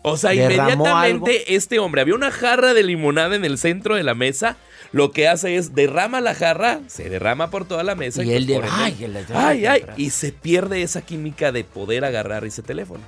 O 0.06 0.18
sea, 0.18 0.32
¿Derramó 0.32 0.84
inmediatamente 0.84 1.54
este 1.54 1.78
hombre, 1.78 2.02
había 2.02 2.14
una 2.14 2.30
jarra 2.30 2.75
de 2.75 2.82
limonada 2.82 3.34
en 3.37 3.44
el 3.46 3.56
centro 3.56 3.94
de 3.94 4.02
la 4.02 4.14
mesa, 4.14 4.58
lo 4.92 5.12
que 5.12 5.28
hace 5.28 5.56
es 5.56 5.75
derrama 5.75 6.20
la 6.20 6.34
jarra, 6.34 6.80
se 6.88 7.08
derrama 7.08 7.49
por 7.49 7.66
toda 7.66 7.82
la 7.84 7.94
mesa. 7.94 8.23
Y 8.23 8.32
él 8.34 8.46
de- 8.46 8.54
por 8.56 8.64
ende- 8.64 8.75
ay, 8.76 8.96
el 9.04 9.16
ay, 9.34 9.64
ay, 9.66 9.84
y 9.96 10.11
se 10.11 10.30
pierde 10.30 10.82
esa 10.82 11.00
química 11.00 11.52
de 11.52 11.64
poder 11.64 12.04
agarrar 12.04 12.44
ese 12.44 12.61
teléfono. 12.62 13.02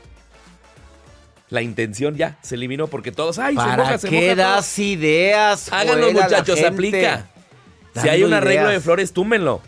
La 1.51 1.61
intención 1.63 2.17
ya 2.17 2.39
se 2.43 2.55
eliminó 2.55 2.87
porque 2.89 3.13
todos, 3.13 3.39
ay, 3.39 3.55
se 3.55 3.61
¿Para 3.61 3.77
moja, 3.77 3.99
se 3.99 4.09
qué 4.09 4.17
moja 4.17 4.35
todo". 4.43 4.55
das 4.55 4.79
ideas? 4.79 5.73
Háganlo, 5.73 6.13
muchachos, 6.13 6.55
gente? 6.59 6.67
aplica. 6.67 7.27
Si 8.01 8.09
hay 8.09 8.25
un 8.25 8.33
arreglo 8.33 8.69
de 8.69 8.81
flores, 8.81 9.13
túmenlo. 9.13 9.61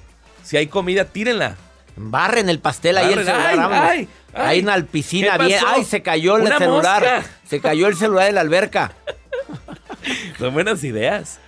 Si 0.43 0.57
hay 0.57 0.67
comida, 0.67 1.05
tírenla. 1.05 1.57
Barren 1.95 2.49
el 2.49 2.59
pastel 2.61 2.97
ahí 2.97 3.13
el 3.13 3.25
Barren, 3.25 3.61
ay, 3.61 3.69
ay, 3.99 4.09
ay. 4.39 4.47
Ahí 4.47 4.59
en 4.61 4.67
la 4.67 4.83
piscina 4.83 5.37
¿Qué 5.39 5.45
bien. 5.47 5.61
pasó? 5.63 5.75
Ay, 5.77 5.85
se 5.85 6.03
cayó 6.03 6.37
el 6.37 6.43
Una 6.45 6.59
celular. 6.59 7.03
mosca. 7.03 7.25
Se 7.49 7.61
cayó 7.61 7.87
el 7.89 7.97
celular 7.97 8.29
en 8.29 8.35
la 8.37 8.41
alberca. 8.43 8.93
Son 10.39 10.53
buenas 10.55 10.83
ideas. 10.85 11.39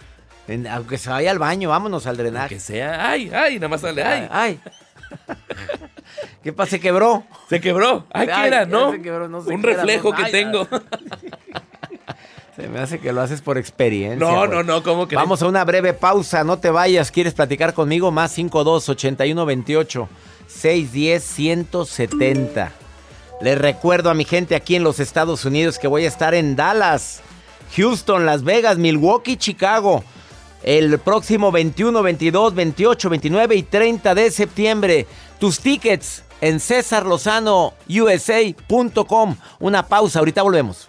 En- 0.49 0.67
aunque 0.67 0.99
se 0.99 1.09
vaya 1.11 1.31
al 1.31 1.39
baño, 1.39 1.69
vámonos 1.69 2.07
al 2.07 2.17
drenaje. 2.17 2.55
Que 2.57 2.61
sea, 2.61 3.09
ay, 3.09 3.31
ay, 3.33 3.57
nada 3.57 3.69
más 3.69 3.81
sale, 3.83 4.03
ay. 4.03 4.29
Ay. 4.31 4.61
¿Qué 6.43 6.53
pasa? 6.53 6.71
Se 6.73 6.81
quebró. 6.81 7.25
Se 7.49 7.61
quebró. 7.61 8.07
Ay, 8.13 8.27
¿qué 8.27 8.33
Ay, 8.33 8.49
era? 8.49 8.61
ya 8.65 8.67
No. 8.67 8.91
se 8.93 9.03
quebró, 9.03 9.29
no 9.29 9.43
sé 9.43 9.51
Un 9.53 9.61
qué 9.63 9.69
era, 9.71 9.77
reflejo 9.83 10.11
no- 10.11 10.17
que 10.17 10.23
ay, 10.25 10.33
tengo. 10.33 10.67
Se 12.57 12.69
me 12.69 12.81
hace 12.81 12.99
que 12.99 13.13
lo 13.13 13.23
haces 13.23 13.41
por 13.41 13.57
experiencia. 13.57 14.19
No, 14.19 14.37
güey. 14.39 14.51
no, 14.51 14.63
no, 14.63 14.83
¿cómo 14.83 15.09
que? 15.09 15.17
Vamos 15.17 15.41
a 15.41 15.47
una 15.47 15.65
breve 15.65 15.95
pausa, 15.95 16.45
no 16.45 16.59
te 16.59 16.69
vayas. 16.71 17.11
¿Quieres 17.11 17.33
platicar 17.33 17.73
conmigo? 17.73 18.11
Más 18.11 18.33
52 18.33 18.89
81 18.89 19.47
28 19.47 20.09
610 20.47 21.25
170. 21.25 22.73
Les 23.41 23.57
recuerdo 23.57 24.11
a 24.11 24.15
mi 24.15 24.27
gente 24.27 24.55
aquí 24.55 24.77
en 24.77 24.85
los 24.85 25.01
Estados 25.01 25.47
Unidos 25.47 25.79
que 25.79 25.89
voy 25.89 26.05
a 26.05 26.09
estar 26.09 26.35
en 26.35 26.57
Dallas, 26.57 27.23
Houston, 27.75 28.27
Las 28.27 28.45
Vegas, 28.45 28.77
Milwaukee, 28.77 29.39
Chicago. 29.39 30.05
El 30.63 30.99
próximo 30.99 31.51
21, 31.51 32.03
22, 32.03 32.55
28, 32.55 33.09
29 33.09 33.55
y 33.55 33.63
30 33.63 34.15
de 34.15 34.31
septiembre. 34.31 35.07
Tus 35.39 35.61
tickets 35.61 36.23
en 36.43 36.61
cesarlozanousa.com. 36.61 39.37
Una 39.59 39.87
pausa, 39.87 40.19
ahorita 40.19 40.43
volvemos. 40.43 40.89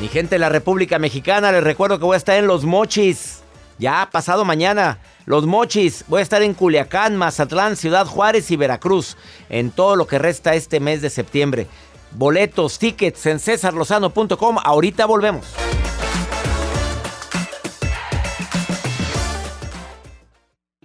Mi 0.00 0.08
gente 0.08 0.36
de 0.36 0.38
la 0.38 0.48
República 0.48 0.98
Mexicana, 0.98 1.52
les 1.52 1.62
recuerdo 1.62 1.98
que 1.98 2.06
voy 2.06 2.14
a 2.14 2.18
estar 2.18 2.38
en 2.38 2.46
Los 2.46 2.64
Mochis. 2.64 3.42
Ya 3.78 4.08
pasado 4.10 4.46
mañana, 4.46 4.98
Los 5.26 5.46
Mochis. 5.46 6.04
Voy 6.08 6.20
a 6.20 6.22
estar 6.22 6.42
en 6.42 6.54
Culiacán, 6.54 7.16
Mazatlán, 7.16 7.76
Ciudad 7.76 8.06
Juárez 8.06 8.50
y 8.50 8.56
Veracruz. 8.56 9.16
En 9.48 9.70
todo 9.70 9.96
lo 9.96 10.06
que 10.06 10.18
resta 10.18 10.54
este 10.54 10.80
mes 10.80 11.02
de 11.02 11.10
septiembre. 11.10 11.66
Boletos, 12.12 12.78
tickets 12.78 13.26
en 13.26 13.40
cesarlozano.com. 13.40 14.56
Ahorita 14.62 15.06
volvemos. 15.06 15.46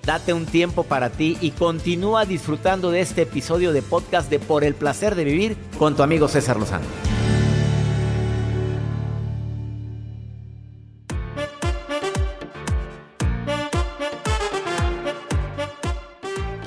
Date 0.04 0.34
un 0.34 0.48
tiempo 0.48 0.84
para 0.84 1.12
ti 1.12 1.38
y 1.40 1.52
continúa 1.52 2.26
disfrutando 2.26 2.90
de 2.90 3.02
este 3.02 3.24
episodio 3.24 3.74
de 3.74 3.84
podcast 3.84 4.28
de 4.32 4.40
Por 4.40 4.64
el 4.64 4.74
placer 4.74 5.14
de 5.14 5.24
vivir 5.24 5.56
con 5.78 5.96
tu 5.96 6.02
amigo 6.02 6.28
César 6.28 6.58
Lozano. 6.58 7.19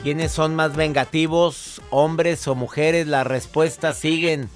¿Quiénes 0.03 0.33
son 0.33 0.57
más 0.57 0.75
vengativos, 0.75 1.81
hombres 1.91 2.49
o 2.49 2.57
mujeres? 2.57 3.07
Las 3.07 3.25
respuestas 3.25 3.97
siguen 3.99 4.49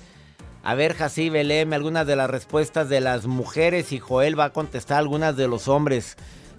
A 0.64 0.74
ver, 0.74 0.94
Jacibe, 0.94 1.44
léeme 1.44 1.76
algunas 1.76 2.04
de 2.04 2.16
las 2.16 2.28
respuestas 2.28 2.88
de 2.88 3.00
las 3.00 3.26
mujeres 3.26 3.92
y 3.92 4.00
Joel 4.00 4.36
va 4.38 4.46
a 4.46 4.52
contestar 4.52 4.98
algunas 4.98 5.36
de 5.36 5.46
los 5.46 5.68
hombres. 5.68 6.16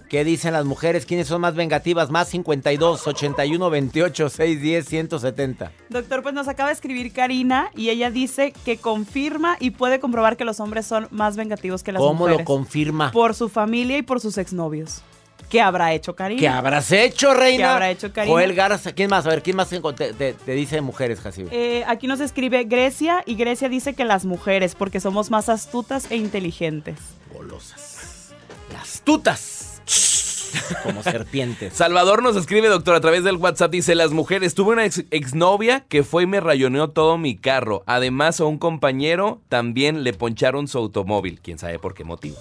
¿Qué 0.08 0.24
dicen 0.24 0.54
las 0.54 0.64
mujeres? 0.64 1.04
¿Quiénes 1.04 1.26
son 1.28 1.42
más 1.42 1.54
vengativas? 1.54 2.08
Más 2.10 2.28
52, 2.28 3.06
81, 3.06 3.68
28, 3.68 4.30
610, 4.30 4.88
170. 4.88 5.70
Doctor, 5.90 6.22
pues 6.22 6.34
nos 6.34 6.48
acaba 6.48 6.70
de 6.70 6.74
escribir 6.74 7.12
Karina 7.12 7.70
y 7.76 7.90
ella 7.90 8.10
dice 8.10 8.54
que 8.64 8.78
confirma 8.78 9.58
y 9.60 9.72
puede 9.72 10.00
comprobar 10.00 10.38
que 10.38 10.46
los 10.46 10.60
hombres 10.60 10.86
son 10.86 11.08
más 11.10 11.36
vengativos 11.36 11.82
que 11.82 11.92
las 11.92 12.00
¿Cómo 12.00 12.20
mujeres. 12.20 12.38
lo 12.38 12.44
confirma? 12.46 13.12
Por 13.12 13.34
su 13.34 13.50
familia 13.50 13.98
y 13.98 14.02
por 14.02 14.20
sus 14.20 14.38
exnovios. 14.38 15.02
¿Qué 15.48 15.60
habrá 15.60 15.94
hecho 15.94 16.14
Karina? 16.14 16.40
¿Qué 16.40 16.48
habrás 16.48 16.92
hecho, 16.92 17.32
reina? 17.34 17.56
¿Qué 17.58 17.64
habrá 17.64 17.90
hecho 17.90 18.12
Karina? 18.12 18.32
Joel 18.32 18.54
Garza, 18.54 18.92
¿quién 18.92 19.08
más? 19.08 19.26
A 19.26 19.30
ver, 19.30 19.42
¿quién 19.42 19.56
más 19.56 19.68
te, 19.68 20.12
te- 20.12 20.34
te 20.34 20.52
dice 20.52 20.80
mujeres, 20.80 21.20
Jacibe? 21.20 21.48
Eh, 21.52 21.84
aquí 21.86 22.06
nos 22.06 22.20
escribe 22.20 22.64
Grecia 22.64 23.22
y 23.24 23.34
Grecia 23.36 23.68
dice 23.68 23.94
que 23.94 24.04
las 24.04 24.24
mujeres, 24.24 24.74
porque 24.74 25.00
somos 25.00 25.30
más 25.30 25.48
astutas 25.48 26.10
e 26.10 26.16
inteligentes. 26.16 26.96
Golosas. 27.32 28.32
Las 28.72 29.00
tutas. 29.02 29.64
Como 30.82 31.02
serpientes. 31.02 31.74
Salvador 31.74 32.22
nos 32.22 32.36
escribe, 32.36 32.68
doctor, 32.68 32.94
a 32.94 33.00
través 33.00 33.22
del 33.24 33.36
WhatsApp. 33.36 33.70
Dice: 33.70 33.94
Las 33.94 34.10
mujeres, 34.12 34.54
tuve 34.54 34.72
una 34.72 34.84
ex- 34.86 35.04
exnovia 35.10 35.84
que 35.88 36.02
fue 36.04 36.22
y 36.22 36.26
me 36.26 36.40
rayoneó 36.40 36.88
todo 36.90 37.18
mi 37.18 37.36
carro. 37.36 37.82
Además, 37.86 38.40
a 38.40 38.44
un 38.44 38.58
compañero 38.58 39.40
también 39.48 40.04
le 40.04 40.12
poncharon 40.14 40.66
su 40.68 40.78
automóvil. 40.78 41.40
Quién 41.42 41.58
sabe 41.58 41.78
por 41.78 41.94
qué 41.94 42.04
motivos. 42.04 42.38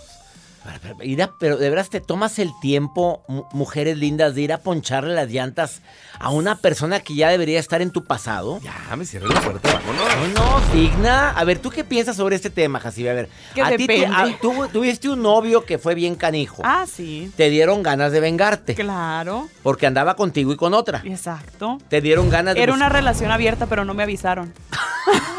Pero 1.40 1.58
de 1.58 1.70
veras 1.70 1.90
te 1.90 2.02
tomas 2.02 2.40
el 2.40 2.52
tiempo, 2.62 3.24
mu- 3.28 3.46
mujeres 3.54 3.98
lindas, 3.98 4.36
de 4.36 4.42
ir 4.42 4.54
a 4.54 4.60
poncharle 4.60 5.14
las 5.14 5.30
llantas 5.30 5.82
a 6.20 6.30
una 6.30 6.56
persona 6.58 7.00
que 7.00 7.16
ya 7.16 7.30
debería 7.30 7.60
estar 7.60 7.82
en 7.82 7.92
tu 7.92 8.04
pasado. 8.06 8.60
Ya, 8.62 8.96
me 8.96 9.06
cierro 9.06 9.28
la 9.28 9.40
puerta, 9.42 9.70
vámonos. 9.74 10.34
No, 10.34 10.60
no, 10.60 10.74
digna. 10.74 11.30
A 11.32 11.44
ver, 11.44 11.60
¿tú 11.60 11.70
qué 11.70 11.84
piensas 11.84 12.16
sobre 12.18 12.36
este 12.36 12.50
tema, 12.50 12.80
Jacibe? 12.80 13.10
A 13.10 13.14
ver, 13.14 13.30
Que 13.56 13.62
a 13.62 13.76
ti 13.76 13.88
tú 14.42 14.68
tuviste 14.72 15.10
un 15.10 15.22
novio 15.22 15.64
que 15.66 15.78
fue 15.78 15.96
bien 15.96 16.16
canijo. 16.16 16.62
Ah, 16.66 16.86
sí. 16.92 17.32
Te 17.36 17.50
dieron 17.50 17.84
ganas 17.84 18.12
de 18.12 18.20
vengarte. 18.20 18.76
Claro. 18.76 19.48
Porque 19.64 19.88
andaba 19.88 20.16
contigo 20.16 20.52
y 20.52 20.58
con 20.58 20.74
otra. 20.74 21.02
Exacto. 21.06 21.78
Te 21.90 22.02
dieron 22.02 22.30
ganas 22.30 22.56
de... 22.56 22.64
Era 22.64 22.74
una 22.74 22.90
relación 22.90 23.32
abierta, 23.32 23.68
pero 23.68 23.86
no 23.86 23.94
me 23.94 24.04
avisaron. 24.04 24.54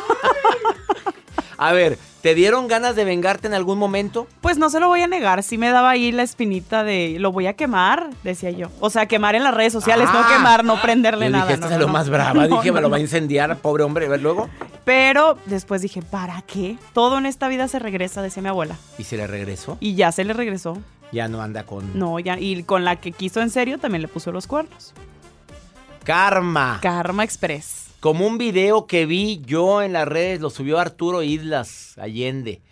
A 1.61 1.73
ver, 1.73 1.99
¿te 2.23 2.35
dieron 2.35 2.69
ganas 2.69 2.97
de 2.97 3.05
vengarte 3.05 3.47
en 3.47 3.55
algún 3.55 3.79
momento? 3.79 4.27
Pues 4.41 4.59
no 4.59 4.71
se 4.71 4.81
lo 4.81 4.89
voy 4.89 5.01
a 5.03 5.07
negar, 5.07 5.43
sí 5.43 5.57
me 5.59 5.71
daba 5.71 5.91
ahí 5.91 6.13
la 6.13 6.23
espinita 6.23 6.85
de 6.85 7.17
lo 7.19 7.33
voy 7.33 7.47
a 7.47 7.55
quemar, 7.55 8.11
decía 8.25 8.51
yo. 8.51 8.69
O 8.81 8.91
sea, 8.91 9.07
quemar 9.07 9.35
en 9.35 9.45
las 9.45 9.55
redes 9.55 9.73
sociales, 9.73 10.09
no 10.13 10.19
Ah. 10.19 10.29
quemar, 10.35 10.65
no 10.65 10.81
prenderle 10.83 11.27
Yo 11.27 11.31
nada. 11.33 11.45
dije, 11.45 11.55
esta 11.55 11.67
no, 11.69 11.73
es 11.75 11.81
no, 11.81 11.87
lo 11.87 11.93
más 11.93 12.09
brava. 12.11 12.35
No, 12.49 12.57
dije, 12.57 12.73
me 12.73 12.81
lo 12.81 12.91
va 12.91 12.97
a 12.97 13.01
incendiar, 13.01 13.57
pobre 13.59 13.85
hombre. 13.85 14.07
A 14.07 14.09
ver, 14.11 14.21
luego. 14.23 14.49
Pero 14.85 15.39
después 15.47 15.83
dije, 15.83 16.03
¿para 16.03 16.43
qué? 16.43 16.77
Todo 16.93 17.19
en 17.19 17.27
esta 17.27 17.49
vida 17.49 17.69
se 17.69 17.79
regresa, 17.79 18.23
decía 18.23 18.43
mi 18.43 18.49
abuela. 18.49 18.77
¿Y 18.99 19.05
se 19.05 19.17
le 19.17 19.27
regresó? 19.27 19.77
Y 19.81 19.95
ya 19.95 20.13
se 20.13 20.25
le 20.25 20.33
regresó. 20.33 20.79
Ya 21.13 21.29
no 21.29 21.41
anda 21.41 21.65
con... 21.65 21.99
No, 21.99 22.19
ya. 22.19 22.39
Y 22.39 22.63
con 22.65 22.85
la 22.85 22.97
que 22.97 23.13
quiso 23.13 23.41
en 23.41 23.51
serio 23.51 23.79
también 23.79 24.03
le 24.03 24.09
puso 24.09 24.31
los 24.33 24.47
cuernos. 24.47 24.93
Karma. 26.05 26.79
Karma 26.83 27.25
Express. 27.25 27.88
Como 28.01 28.29
un 28.29 28.39
video 28.39 28.87
que 28.87 29.07
vi 29.07 29.43
yo 29.45 29.83
en 29.83 29.93
las 29.93 30.07
redes, 30.07 30.41
lo 30.41 30.51
subió 30.51 30.79
Arturo 30.79 31.25
Islas 31.25 31.99
Allende. 31.99 32.63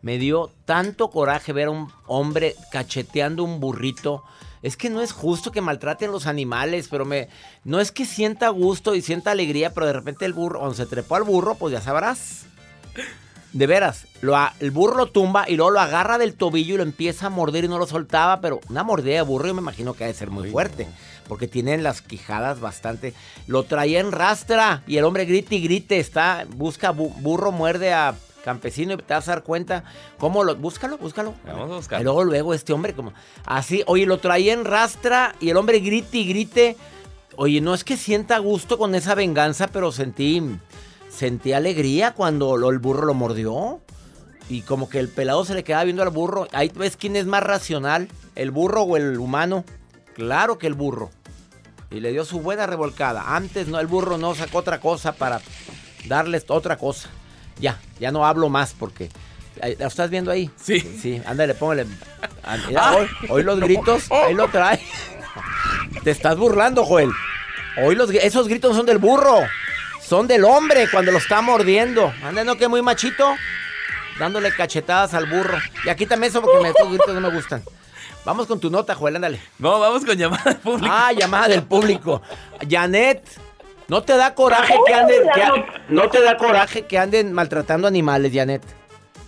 Me 0.00 0.16
dio 0.16 0.50
tanto 0.64 1.10
coraje 1.10 1.52
ver 1.52 1.66
a 1.68 1.70
un 1.70 1.92
hombre 2.06 2.56
cacheteando 2.72 3.44
un 3.44 3.60
burrito. 3.60 4.24
Es 4.62 4.78
que 4.78 4.88
no 4.88 5.02
es 5.02 5.12
justo 5.12 5.52
que 5.52 5.60
maltraten 5.60 6.10
los 6.10 6.26
animales, 6.26 6.88
pero 6.88 7.04
me 7.04 7.28
no 7.62 7.78
es 7.78 7.92
que 7.92 8.06
sienta 8.06 8.48
gusto 8.48 8.94
y 8.94 9.02
sienta 9.02 9.32
alegría, 9.32 9.74
pero 9.74 9.84
de 9.84 9.92
repente 9.92 10.24
el 10.24 10.32
burro, 10.32 10.60
cuando 10.60 10.74
se 10.74 10.86
trepó 10.86 11.16
al 11.16 11.24
burro, 11.24 11.56
pues 11.56 11.72
ya 11.72 11.82
sabrás. 11.82 12.46
De 13.52 13.66
veras, 13.66 14.06
lo 14.22 14.34
el 14.60 14.70
burro 14.70 14.96
lo 14.96 15.06
tumba 15.08 15.46
y 15.46 15.56
luego 15.56 15.72
lo 15.72 15.80
agarra 15.80 16.16
del 16.16 16.34
tobillo 16.34 16.74
y 16.74 16.76
lo 16.78 16.84
empieza 16.84 17.26
a 17.26 17.30
morder 17.30 17.64
y 17.64 17.68
no 17.68 17.78
lo 17.78 17.86
soltaba, 17.86 18.40
pero 18.40 18.60
una 18.70 18.82
mordida 18.82 19.16
de 19.16 19.22
burro 19.22 19.48
yo 19.48 19.54
me 19.54 19.60
imagino 19.60 19.92
que 19.92 20.04
ha 20.04 20.06
de 20.06 20.14
ser 20.14 20.30
muy 20.30 20.48
fuerte, 20.50 20.86
porque 21.30 21.46
tienen 21.46 21.84
las 21.84 22.02
quijadas 22.02 22.58
bastante. 22.58 23.14
Lo 23.46 23.62
traía 23.62 24.00
en 24.00 24.10
rastra 24.10 24.82
y 24.88 24.96
el 24.96 25.04
hombre 25.04 25.26
grite 25.26 25.54
y 25.54 25.62
grite, 25.62 26.00
está, 26.00 26.44
busca 26.56 26.92
bu- 26.92 27.14
burro, 27.22 27.52
muerde 27.52 27.92
a 27.92 28.16
campesino 28.44 28.94
y 28.94 28.96
te 28.96 29.14
vas 29.14 29.28
a 29.28 29.32
dar 29.36 29.44
cuenta 29.44 29.84
cómo 30.18 30.42
lo, 30.42 30.56
búscalo, 30.56 30.98
búscalo. 30.98 31.34
Vamos 31.46 31.70
a 31.70 31.74
Y 31.74 31.76
buscar. 31.76 32.02
luego, 32.02 32.24
luego 32.24 32.52
este 32.52 32.72
hombre 32.72 32.94
como 32.94 33.12
así, 33.46 33.84
oye, 33.86 34.06
lo 34.06 34.18
traía 34.18 34.52
en 34.54 34.64
rastra 34.64 35.36
y 35.40 35.50
el 35.50 35.56
hombre 35.56 35.78
grite 35.78 36.18
y 36.18 36.28
grite. 36.28 36.76
Oye, 37.36 37.60
no 37.60 37.74
es 37.74 37.84
que 37.84 37.96
sienta 37.96 38.38
gusto 38.38 38.76
con 38.76 38.96
esa 38.96 39.14
venganza, 39.14 39.68
pero 39.68 39.92
sentí, 39.92 40.42
sentí 41.08 41.52
alegría 41.52 42.12
cuando 42.12 42.56
lo- 42.56 42.70
el 42.70 42.80
burro 42.80 43.06
lo 43.06 43.14
mordió. 43.14 43.80
Y 44.48 44.62
como 44.62 44.88
que 44.88 44.98
el 44.98 45.08
pelado 45.08 45.44
se 45.44 45.54
le 45.54 45.62
quedaba 45.62 45.84
viendo 45.84 46.02
al 46.02 46.10
burro. 46.10 46.48
Ahí 46.52 46.72
ves 46.74 46.96
quién 46.96 47.14
es 47.14 47.24
más 47.26 47.44
racional, 47.44 48.08
el 48.34 48.50
burro 48.50 48.82
o 48.82 48.96
el 48.96 49.16
humano. 49.20 49.64
Claro 50.14 50.58
que 50.58 50.66
el 50.66 50.74
burro. 50.74 51.10
Y 51.90 52.00
le 52.00 52.12
dio 52.12 52.24
su 52.24 52.40
buena 52.40 52.66
revolcada. 52.66 53.34
Antes 53.36 53.66
no, 53.68 53.80
el 53.80 53.86
burro 53.86 54.16
no 54.18 54.34
sacó 54.34 54.58
otra 54.58 54.80
cosa 54.80 55.12
para 55.12 55.40
darles 56.06 56.44
otra 56.48 56.76
cosa. 56.76 57.08
Ya, 57.58 57.78
ya 57.98 58.12
no 58.12 58.24
hablo 58.24 58.48
más 58.48 58.74
porque... 58.78 59.08
ahí- 59.60 59.76
¿La 59.78 59.88
estás 59.88 60.08
viendo 60.10 60.30
ahí? 60.30 60.50
Sí. 60.56 60.80
Sí, 60.80 61.20
ándale, 61.26 61.54
póngale. 61.54 61.86
Ah, 62.44 62.56
mira, 62.68 62.92
hoy, 62.94 63.08
hoy 63.28 63.42
los 63.42 63.58
gritos, 63.60 64.10
ahí 64.10 64.34
lo 64.34 64.48
trae. 64.48 64.80
Te 66.04 66.10
estás 66.10 66.36
burlando, 66.36 66.84
Joel. 66.84 67.10
Hoy 67.82 67.94
los, 67.96 68.10
esos 68.10 68.48
gritos 68.48 68.76
son 68.76 68.86
del 68.86 68.98
burro. 68.98 69.38
Son 70.00 70.26
del 70.26 70.44
hombre 70.44 70.88
cuando 70.90 71.12
lo 71.12 71.18
está 71.18 71.40
mordiendo. 71.42 72.12
Anda, 72.22 72.44
no 72.44 72.56
que 72.56 72.68
muy 72.68 72.82
machito. 72.82 73.34
Dándole 74.18 74.52
cachetadas 74.52 75.14
al 75.14 75.26
burro. 75.26 75.58
Y 75.84 75.88
aquí 75.88 76.06
también 76.06 76.30
eso 76.30 76.40
porque 76.40 76.60
me, 76.62 76.68
estos 76.70 76.88
gritos 76.88 77.14
no 77.14 77.20
me 77.20 77.30
gustan. 77.30 77.62
Vamos 78.24 78.46
con 78.46 78.60
tu 78.60 78.70
nota, 78.70 78.94
Joel, 78.94 79.16
ándale. 79.16 79.40
No, 79.58 79.80
vamos 79.80 80.04
con 80.04 80.16
llamada 80.16 80.58
pública. 80.62 80.88
Ah, 81.08 81.12
llamada 81.12 81.48
del 81.48 81.62
público. 81.62 82.20
Janet, 82.68 83.22
¿no 83.88 84.02
te 84.02 84.16
da 84.16 84.34
coraje 84.34 84.74
que 84.86 84.94
anden, 84.94 85.22
que 85.34 85.42
a- 85.42 85.52
no 85.88 86.08
te 86.10 86.20
da 86.22 86.36
coraje 86.36 86.82
que 86.82 86.98
anden 86.98 87.32
maltratando 87.32 87.88
animales, 87.88 88.32
Janet? 88.34 88.62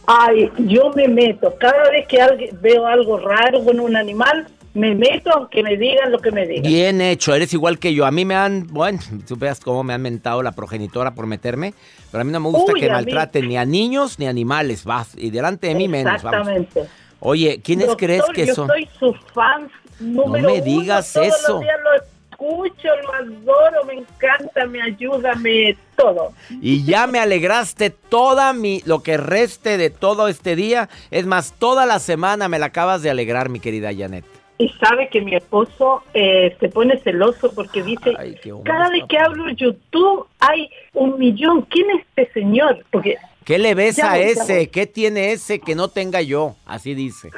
Ay, 0.07 0.51
yo 0.59 0.91
me 0.95 1.09
meto. 1.09 1.55
Cada 1.59 1.91
vez 1.91 2.07
que 2.07 2.21
alguien- 2.21 2.59
veo 2.61 2.87
algo 2.87 3.19
raro 3.19 3.65
con 3.65 3.81
un 3.81 3.97
animal, 3.97 4.47
me 4.75 4.95
meto 4.95 5.31
aunque 5.35 5.63
me 5.63 5.77
digan 5.77 6.11
lo 6.13 6.19
que 6.19 6.31
me 6.31 6.47
digan. 6.47 6.65
Bien 6.65 7.01
hecho, 7.01 7.35
eres 7.35 7.53
igual 7.55 7.79
que 7.79 7.95
yo. 7.95 8.05
A 8.05 8.11
mí 8.11 8.25
me 8.25 8.35
han, 8.35 8.67
bueno, 8.67 8.99
tú 9.27 9.37
veas 9.37 9.61
cómo 9.61 9.85
me 9.85 9.95
han 9.95 10.03
mentado 10.03 10.43
la 10.43 10.53
progenitora 10.53 11.15
por 11.15 11.27
meterme, 11.27 11.73
pero 12.11 12.23
a 12.23 12.25
mí 12.25 12.33
no 12.33 12.41
me 12.41 12.49
gusta 12.51 12.73
Uy, 12.73 12.81
que 12.81 12.87
a 12.87 12.89
mí- 12.89 12.95
maltraten 12.95 13.49
ni 13.49 13.57
a 13.57 13.65
niños 13.65 14.19
ni 14.19 14.27
a 14.27 14.31
animales, 14.31 14.85
vas, 14.85 15.13
y 15.17 15.31
delante 15.31 15.69
de 15.69 15.75
mí 15.77 15.89
menos, 15.89 16.23
vamos. 16.23 16.49
Exactamente. 16.49 17.02
Oye, 17.25 17.61
¿quiénes 17.63 17.87
Doctor, 17.87 18.07
crees 18.07 18.25
que 18.35 18.47
yo 18.47 18.55
son? 18.55 18.69
soy 18.69 18.89
su 18.99 19.15
fan 19.33 19.71
número 20.01 20.49
me 20.49 20.55
uno. 20.55 20.65
digas 20.65 21.13
Todos 21.13 21.27
eso. 21.29 21.53
los 21.53 21.61
días 21.63 21.77
lo 21.85 21.95
escucho, 22.03 22.89
lo 23.05 23.15
adoro, 23.15 23.85
me 23.87 23.95
encanta, 23.95 24.67
me 24.67 24.83
ayuda, 24.83 25.35
me 25.37 25.77
todo. 25.97 26.33
Y 26.61 26.85
ya 26.85 27.07
me 27.07 27.21
alegraste 27.21 27.91
toda 27.91 28.53
mi, 28.53 28.83
lo 28.85 29.03
que 29.05 29.17
reste 29.17 29.79
de 29.79 29.91
todo 29.91 30.27
este 30.27 30.57
día. 30.57 30.89
Es 31.13 31.25
más, 31.27 31.53
toda 31.59 31.87
la 31.87 32.01
semana 32.01 32.49
me 32.49 32.59
la 32.59 32.67
acabas 32.67 33.03
de 33.03 33.11
alegrar, 33.11 33.49
mi 33.49 33.61
querida 33.61 33.91
Janet. 33.97 34.25
Y 34.59 34.69
sabe 34.71 35.09
que 35.09 35.21
mi 35.21 35.35
esposo 35.35 36.03
eh, 36.15 36.57
se 36.61 36.69
pone 36.69 36.99
celoso 36.99 37.53
porque 37.55 37.83
dice, 37.83 38.13
Ay, 38.19 38.37
cada 38.65 38.91
vez 38.91 39.05
que 39.09 39.19
hablo 39.19 39.49
YouTube 39.51 40.27
hay 40.41 40.69
un 40.95 41.19
millón. 41.19 41.63
¿Quién 41.63 41.87
es 41.91 42.05
este 42.17 42.33
señor? 42.33 42.85
Porque, 42.91 43.17
¿Qué 43.45 43.59
le 43.59 43.75
ves 43.75 43.97
Ya 43.97 44.13
a 44.13 44.17
voy, 44.17 44.25
ese? 44.27 44.57
voy. 44.57 44.67
¿Qué 44.69 44.87
tiene 44.87 45.33
ese 45.33 45.59
que 45.61 45.75
no 45.75 45.89
tenga 45.89 46.21
yo? 46.23 46.57
Así 46.67 46.95
dice. 46.95 47.31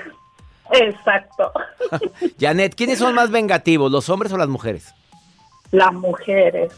exacto, 0.73 1.53
Janet, 2.41 2.75
¿quiénes 2.75 2.99
son 2.99 3.15
más 3.15 3.31
vengativos, 3.31 3.91
los 3.93 4.09
hombres 4.09 4.33
o 4.33 4.37
las 4.39 4.49
mujeres? 4.49 4.93
las 5.71 5.93
mujeres. 5.93 6.73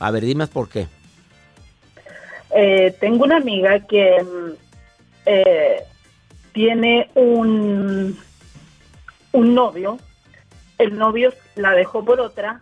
A 0.00 0.10
ver, 0.10 0.24
dime 0.24 0.46
por 0.48 0.68
qué. 0.68 0.88
Eh, 2.54 2.94
tengo 3.00 3.24
una 3.24 3.36
amiga 3.36 3.78
que 3.86 4.20
mm, 4.22 4.50
eh, 5.26 5.82
tiene 6.52 7.08
un, 7.14 8.18
un 9.32 9.54
novio. 9.54 9.98
El 10.78 10.98
novio 10.98 11.32
la 11.54 11.72
dejó 11.72 12.04
por 12.04 12.20
otra, 12.20 12.58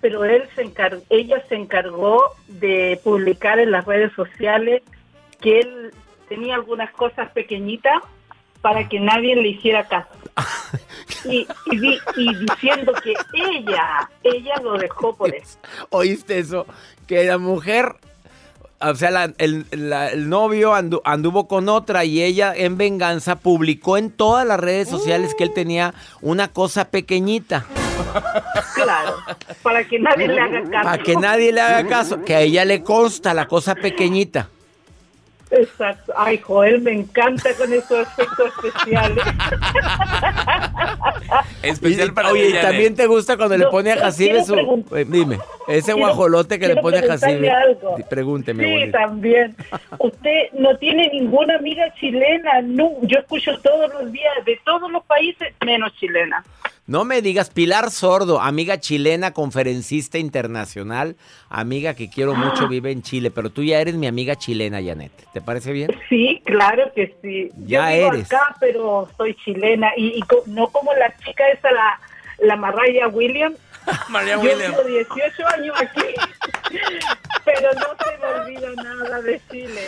pero 0.00 0.24
él 0.24 0.44
se 0.54 0.64
encar- 0.64 1.02
ella 1.10 1.42
se 1.48 1.56
encargó 1.56 2.22
de 2.48 2.98
publicar 3.04 3.58
en 3.58 3.72
las 3.72 3.84
redes 3.84 4.12
sociales 4.14 4.82
que 5.40 5.60
él 5.60 5.94
tenía 6.28 6.54
algunas 6.56 6.90
cosas 6.92 7.30
pequeñitas 7.32 8.02
para 8.62 8.88
que 8.88 8.98
nadie 9.00 9.36
le 9.36 9.48
hiciera 9.48 9.86
caso. 9.86 10.08
Y, 11.24 11.46
y 11.72 11.78
di- 11.80 11.98
y 12.16 12.34
diciendo 12.36 12.92
que 13.02 13.12
ella, 13.34 14.08
ella 14.22 14.54
lo 14.62 14.78
dejó 14.78 15.16
por 15.16 15.34
eso. 15.34 15.58
¿Oíste 15.90 16.38
eso? 16.38 16.66
Que 17.08 17.24
la 17.24 17.38
mujer, 17.38 17.96
o 18.80 18.94
sea, 18.94 19.10
la- 19.10 19.32
el, 19.38 19.66
la- 19.72 20.08
el 20.10 20.28
novio 20.28 20.72
andu- 20.74 21.00
anduvo 21.04 21.48
con 21.48 21.68
otra 21.68 22.04
y 22.04 22.22
ella 22.22 22.52
en 22.54 22.76
venganza 22.76 23.36
publicó 23.40 23.96
en 23.96 24.12
todas 24.12 24.46
las 24.46 24.60
redes 24.60 24.88
sociales 24.88 25.34
que 25.36 25.42
él 25.44 25.52
tenía 25.52 25.94
una 26.20 26.48
cosa 26.48 26.90
pequeñita. 26.90 27.66
Claro, 28.74 29.16
para 29.62 29.82
que 29.88 29.98
nadie 29.98 30.28
le 30.28 30.40
haga 30.40 30.62
caso. 30.70 30.84
Para 30.84 31.02
que 31.02 31.16
nadie 31.16 31.52
le 31.52 31.60
haga 31.60 31.88
caso. 31.88 32.22
Que 32.24 32.36
a 32.36 32.40
ella 32.40 32.64
le 32.64 32.82
consta 32.84 33.34
la 33.34 33.46
cosa 33.46 33.74
pequeñita. 33.74 34.48
Exacto. 35.50 36.12
Ay, 36.16 36.38
Joel, 36.38 36.80
me 36.82 36.92
encanta 36.92 37.54
con 37.54 37.72
esos 37.72 38.06
efectos 38.08 38.52
especiales. 38.64 39.24
Especial 41.62 42.12
para 42.14 42.30
Oye, 42.30 42.50
¿y 42.50 42.60
también 42.60 42.94
te 42.94 43.06
gusta 43.06 43.36
cuando 43.36 43.56
le 43.56 43.66
pone 43.66 43.92
a 43.92 43.96
no, 43.96 44.00
Jacibe 44.02 44.44
su... 44.44 44.54
eh, 44.94 45.04
Dime, 45.08 45.38
ese 45.68 45.84
quiero- 45.92 45.98
guajolote 45.98 46.58
que 46.58 46.68
le 46.68 46.76
pone 46.76 46.98
a 46.98 47.02
Jacibe. 47.06 47.50
algo. 47.50 47.96
Sí, 47.96 48.04
Pregúnteme, 48.08 48.86
Sí, 48.86 48.90
también. 48.92 49.54
Usted 49.98 50.52
no 50.54 50.76
tiene 50.78 51.08
ninguna 51.12 51.56
amiga 51.56 51.92
chilena. 51.94 52.60
No, 52.62 52.90
yo 53.02 53.18
escucho 53.18 53.58
todos 53.60 53.92
los 53.94 54.12
días 54.12 54.32
de 54.44 54.58
todos 54.64 54.90
los 54.90 55.04
países 55.04 55.52
menos 55.64 55.92
chilena. 55.96 56.44
No 56.86 57.04
me 57.04 57.20
digas, 57.20 57.50
Pilar 57.50 57.90
Sordo, 57.90 58.40
amiga 58.40 58.78
chilena, 58.78 59.32
conferencista 59.32 60.18
internacional, 60.18 61.16
amiga 61.48 61.94
que 61.94 62.08
quiero 62.08 62.32
Ah. 62.32 62.36
mucho, 62.36 62.68
vive 62.68 62.92
en 62.92 63.02
Chile, 63.02 63.32
pero 63.32 63.50
tú 63.50 63.64
ya 63.64 63.80
eres 63.80 63.96
mi 63.96 64.06
amiga 64.06 64.36
chilena, 64.36 64.80
Janet. 64.80 65.10
¿Te 65.32 65.40
parece 65.40 65.72
bien? 65.72 65.90
Sí, 66.08 66.40
claro 66.44 66.92
que 66.94 67.16
sí. 67.22 67.50
Ya 67.66 67.90
yo 67.90 67.96
vivo 68.04 68.14
eres. 68.14 68.26
acá, 68.32 68.56
pero 68.60 69.08
soy 69.16 69.34
chilena 69.34 69.90
y, 69.96 70.16
y 70.16 70.20
co- 70.22 70.44
no 70.46 70.68
como 70.68 70.92
la 70.94 71.12
chica 71.24 71.42
esa, 71.52 71.72
la, 71.72 72.00
la 72.38 72.54
Mariah 72.56 73.08
Williams. 73.08 73.56
María 74.08 74.34
Yo 74.34 74.40
William. 74.40 74.72
llevo 74.72 74.82
18 74.84 75.48
años 75.54 75.76
aquí, 75.80 76.02
pero 77.44 77.68
no 77.74 77.80
se 78.04 78.18
me 78.18 78.40
olvida 78.40 78.82
nada 78.82 79.22
de 79.22 79.40
Chile. 79.50 79.80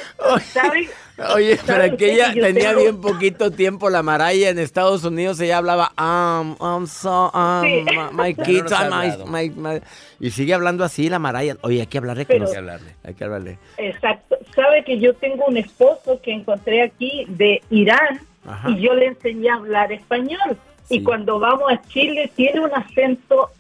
¿Sabes? 0.52 0.90
Oye, 1.34 1.58
pero 1.66 1.78
¿Saben 1.78 1.94
aquella 1.94 2.32
qué? 2.32 2.38
Yo 2.40 2.46
tenía 2.46 2.68
tengo- 2.70 2.80
bien 2.82 3.00
poquito 3.00 3.50
tiempo 3.50 3.90
la 3.90 4.02
Maraya 4.02 4.50
en 4.50 4.58
Estados 4.58 5.04
Unidos, 5.04 5.40
ella 5.40 5.58
hablaba, 5.58 5.92
um, 5.98 6.56
I'm 6.60 6.86
so, 6.86 7.30
um, 7.34 7.62
Sí. 7.62 7.84
my, 7.84 8.12
my 8.12 8.34
no 8.34 8.44
kids, 8.44 8.72
I'm 8.72 8.90
my- 8.90 9.50
my- 9.50 9.50
my-" 9.50 9.80
y 10.20 10.30
sigue 10.30 10.54
hablando 10.54 10.84
así 10.84 11.08
la 11.08 11.18
Maraya. 11.18 11.56
Oye, 11.62 11.80
hay 11.80 11.86
que 11.86 11.98
hablarle 11.98 12.24
con 12.26 12.34
Pero- 12.36 12.46
Hay 12.46 12.52
que 12.52 12.58
hablarle. 12.58 12.94
Hay 13.04 13.14
que 13.14 13.24
hablarle. 13.24 13.58
Exacto. 13.78 14.38
Sabe 14.54 14.84
que 14.84 14.98
yo 15.00 15.14
tengo 15.14 15.44
un 15.46 15.56
esposo 15.56 16.20
que 16.22 16.32
encontré 16.32 16.82
aquí 16.82 17.24
de 17.28 17.62
Irán 17.70 18.20
Ajá. 18.46 18.70
y 18.70 18.80
yo 18.80 18.94
le 18.94 19.06
enseñé 19.06 19.50
a 19.50 19.54
hablar 19.54 19.90
español. 19.92 20.56
Sí. 20.84 20.96
Y 20.96 21.02
cuando 21.02 21.38
vamos 21.38 21.70
a 21.70 21.82
Chile 21.88 22.30
tiene 22.34 22.60
un 22.60 22.72
acento 22.72 23.50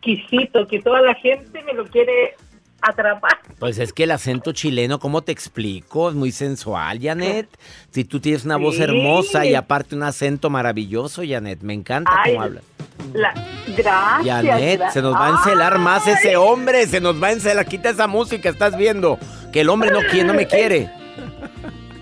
exquisito 0.00 0.66
que 0.66 0.80
toda 0.80 1.02
la 1.02 1.14
gente 1.14 1.62
me 1.62 1.74
lo 1.74 1.86
quiere 1.86 2.34
atrapar. 2.82 3.38
Pues 3.58 3.78
es 3.78 3.92
que 3.92 4.04
el 4.04 4.10
acento 4.10 4.52
chileno, 4.52 4.98
¿cómo 4.98 5.22
te 5.22 5.32
explico? 5.32 6.08
Es 6.08 6.14
muy 6.14 6.32
sensual, 6.32 6.98
Janet. 7.00 7.46
Si 7.90 8.04
tú 8.04 8.20
tienes 8.20 8.44
una 8.44 8.56
voz 8.56 8.80
hermosa 8.80 9.44
y 9.44 9.54
aparte 9.54 9.94
un 9.94 10.02
acento 10.02 10.48
maravilloso, 10.48 11.22
Janet, 11.26 11.60
me 11.60 11.74
encanta 11.74 12.10
Ay, 12.16 12.32
cómo 12.32 12.44
hablas. 12.44 12.64
La, 13.12 13.34
gracias. 13.76 14.44
Janet, 14.44 14.90
se 14.90 15.02
nos 15.02 15.14
va 15.14 15.26
a 15.26 15.30
encelar 15.30 15.78
más 15.78 16.06
ese 16.06 16.36
hombre, 16.36 16.86
se 16.86 17.00
nos 17.00 17.22
va 17.22 17.28
a 17.28 17.32
encelar. 17.32 17.66
Quita 17.66 17.90
esa 17.90 18.06
música, 18.06 18.48
estás 18.48 18.76
viendo 18.76 19.18
que 19.52 19.60
el 19.60 19.68
hombre 19.68 19.90
no 19.90 20.00
no 20.24 20.34
me 20.34 20.46
quiere. 20.46 20.99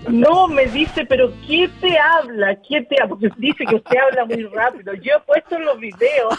No, 0.09 0.47
me 0.47 0.65
dice, 0.67 1.05
pero 1.05 1.31
¿quién 1.45 1.71
te 1.79 1.97
habla? 1.97 2.55
¿Quién 2.67 2.85
te 2.87 2.95
habla? 3.01 3.09
Porque 3.15 3.29
dice 3.37 3.65
que 3.65 3.75
usted 3.75 3.97
habla 3.97 4.25
muy 4.25 4.43
rápido. 4.45 4.93
Yo 4.95 5.13
he 5.17 5.19
puesto 5.21 5.59
los 5.59 5.79
videos 5.79 6.33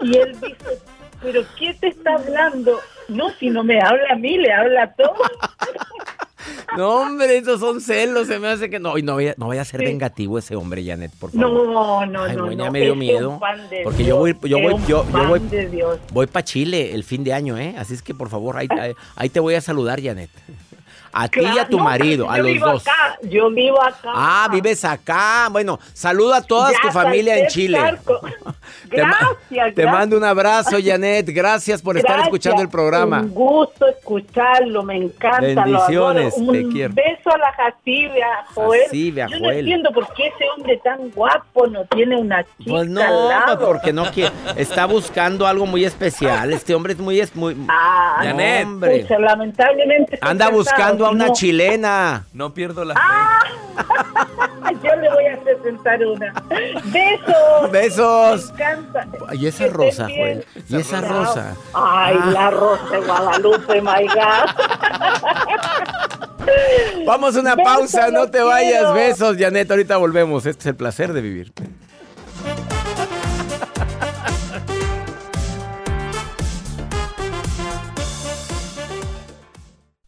y 0.00 0.16
él 0.16 0.32
dice, 0.40 0.78
pero 1.22 1.42
¿quién 1.58 1.78
te 1.78 1.88
está 1.88 2.14
hablando? 2.14 2.78
No, 3.08 3.30
si 3.38 3.50
no 3.50 3.64
me 3.64 3.80
habla 3.80 4.12
a 4.12 4.16
mí, 4.16 4.38
le 4.38 4.52
habla 4.52 4.84
a 4.84 4.94
todos. 4.94 5.16
No, 6.76 7.02
hombre, 7.02 7.38
esos 7.38 7.60
son 7.60 7.80
celos, 7.80 8.26
se 8.26 8.38
me 8.38 8.48
hace 8.48 8.68
que 8.68 8.78
no, 8.80 8.98
y 8.98 9.02
no 9.02 9.14
vaya, 9.14 9.34
no 9.38 9.46
vaya 9.48 9.62
a 9.62 9.64
ser 9.64 9.80
Sí. 9.80 9.86
vengativo 9.86 10.38
ese 10.38 10.56
hombre, 10.56 10.84
Janet, 10.84 11.12
por 11.18 11.30
favor. 11.30 11.66
No, 11.68 12.04
no, 12.04 12.24
Ay, 12.24 12.36
no, 12.36 12.50
ya 12.50 12.56
no. 12.66 12.70
me 12.72 12.80
dio 12.80 12.94
miedo, 12.96 13.40
porque 13.84 14.04
yo 14.04 14.16
voy- 14.16 14.36
yo 14.42 14.58
voy- 14.58 14.74
yo- 14.86 15.06
yo 15.10 15.26
voy-. 15.28 15.40
Voy 16.12 16.26
para 16.26 16.44
Chile 16.44 16.92
el 16.94 17.04
fin 17.04 17.22
de 17.24 17.32
año, 17.32 17.56
¿eh? 17.56 17.74
Así 17.78 17.94
es 17.94 18.02
que 18.02 18.12
por 18.12 18.28
favor, 18.28 18.56
ahí, 18.58 18.66
ahí, 18.78 18.92
ahí 19.16 19.28
te 19.30 19.40
voy 19.40 19.54
a 19.54 19.60
saludar, 19.62 20.02
Janet. 20.02 20.28
A 21.16 21.28
ti 21.28 21.40
y 21.42 21.58
a 21.58 21.66
tu 21.68 21.78
no, 21.78 21.84
marido, 21.84 22.24
yo 22.24 22.30
a 22.30 22.38
los 22.38 22.46
vivo 22.46 22.66
dos. 22.72 22.82
Acá, 22.82 23.18
yo 23.22 23.48
vivo 23.50 23.80
acá. 23.80 24.10
Ah, 24.14 24.48
vives 24.50 24.84
acá. 24.84 25.48
Bueno, 25.50 25.78
saluda 25.92 26.38
a 26.38 26.42
toda 26.42 26.72
Ya 26.72 26.78
tu 26.82 26.88
familia 26.90 27.38
en 27.38 27.46
Chile. 27.46 27.78
charco. 27.78 28.20
Te 28.90 28.96
Gracias, 28.96 29.38
Te 29.48 29.54
gracias. 29.56 29.92
mando 29.92 30.16
un 30.16 30.24
abrazo, 30.24 30.76
Janet. 30.82 31.26
Gracias 31.32 31.80
por 31.82 31.96
estar 31.96 32.12
Gracias, 32.16 32.26
escuchando 32.28 32.62
el 32.62 32.68
programa. 32.68 33.20
Un 33.20 33.30
gusto 33.30 33.86
escucharlo, 33.86 34.82
me 34.82 34.96
encanta. 34.96 35.40
Bendiciones, 35.64 36.34
lo 36.38 36.52
te 36.52 36.64
Un 36.64 36.72
quiero. 36.72 36.94
beso 36.94 37.30
a 37.30 37.38
la 37.38 37.52
Jacibe, 37.52 38.22
a 38.22 38.44
Joel. 38.54 38.82
Jacibe, 38.84 39.22
a 39.22 39.28
Yo 39.28 39.38
no 39.38 39.44
Joel. 39.46 39.58
entiendo 39.60 39.90
por 39.92 40.12
qué 40.14 40.26
ese 40.26 40.44
hombre 40.56 40.80
tan 40.84 41.10
guapo 41.10 41.66
no 41.68 41.84
tiene 41.86 42.16
una 42.16 42.42
chica 42.44 42.70
Pues 42.70 42.82
al 42.82 42.92
no, 42.92 43.28
lado. 43.28 43.66
porque 43.66 43.92
no 43.92 44.04
quiere. 44.10 44.32
Está 44.56 44.86
buscando 44.86 45.46
algo 45.46 45.66
muy 45.66 45.84
especial. 45.84 46.52
Este 46.52 46.74
hombre 46.74 46.92
es 46.94 46.98
muy. 46.98 47.20
Es 47.20 47.34
muy 47.34 47.56
Ah, 47.68 48.16
Janet. 48.22 48.66
pucha, 49.02 49.18
lamentablemente. 49.18 50.18
Anda 50.20 50.48
buscando 50.50 51.03
a 51.06 51.10
una 51.10 51.26
no- 51.28 51.32
chilena. 51.32 52.24
No 52.32 52.52
pierdo 52.54 52.84
la 52.84 52.94
fe. 52.94 53.00
Yo 54.82 54.94
le 54.96 55.08
voy 55.10 55.26
a 55.26 55.40
presentar 55.42 56.04
una. 56.06 56.32
Besos. 56.86 57.70
Besos. 57.70 58.52
Me 58.52 58.54
encanta. 58.64 59.06
Y 59.34 59.46
esa 59.46 59.66
rosa. 59.68 60.04
Joel. 60.04 60.44
Y 60.68 60.76
esa 60.76 61.00
rosa. 61.00 61.54
Ay, 61.74 62.16
Ah. 62.20 62.30
la 62.32 62.50
rosa 62.50 62.90
de 62.90 63.00
Guadalupe, 63.00 63.80
my 63.82 64.06
God. 64.06 64.50
Vamos 67.06 67.36
a 67.36 67.40
una 67.40 67.54
Besos, 67.54 67.72
pausa, 67.72 68.10
no 68.10 68.30
te 68.30 68.40
vayas. 68.42 68.72
quiero. 68.72 68.94
Besos, 68.94 69.36
Janet. 69.38 69.70
Ahorita 69.70 69.96
volvemos. 69.96 70.46
Este 70.46 70.60
es 70.60 70.66
el 70.66 70.76
placer 70.76 71.12
de 71.12 71.20
vivir. 71.20 71.52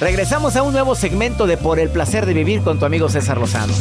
Regresamos 0.00 0.54
a 0.54 0.62
un 0.62 0.72
nuevo 0.72 0.94
segmento 0.94 1.48
de 1.48 1.56
Por 1.56 1.80
el 1.80 1.90
placer 1.90 2.24
de 2.24 2.32
vivir 2.32 2.62
con 2.62 2.78
tu 2.78 2.84
amigo 2.84 3.08
César 3.08 3.36
Lozano. 3.36 3.72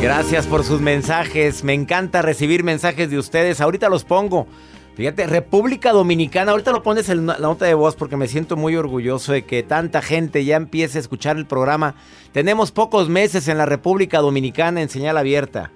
Gracias 0.00 0.46
por 0.46 0.64
sus 0.64 0.80
mensajes. 0.80 1.64
Me 1.64 1.74
encanta 1.74 2.22
recibir 2.22 2.64
mensajes 2.64 3.10
de 3.10 3.18
ustedes. 3.18 3.60
Ahorita 3.60 3.90
los 3.90 4.04
pongo. 4.04 4.46
Fíjate, 4.94 5.26
República 5.26 5.92
Dominicana, 5.92 6.52
ahorita 6.52 6.72
lo 6.72 6.82
pones 6.82 7.10
en 7.10 7.26
la 7.26 7.36
nota 7.36 7.66
de 7.66 7.74
voz 7.74 7.94
porque 7.94 8.16
me 8.16 8.26
siento 8.26 8.56
muy 8.56 8.74
orgulloso 8.74 9.32
de 9.32 9.44
que 9.44 9.62
tanta 9.62 10.00
gente 10.00 10.42
ya 10.46 10.56
empiece 10.56 10.96
a 10.96 11.02
escuchar 11.02 11.36
el 11.36 11.44
programa. 11.44 11.96
Tenemos 12.32 12.72
pocos 12.72 13.10
meses 13.10 13.48
en 13.48 13.58
la 13.58 13.66
República 13.66 14.20
Dominicana 14.20 14.80
en 14.80 14.88
señal 14.88 15.18
abierta. 15.18 15.72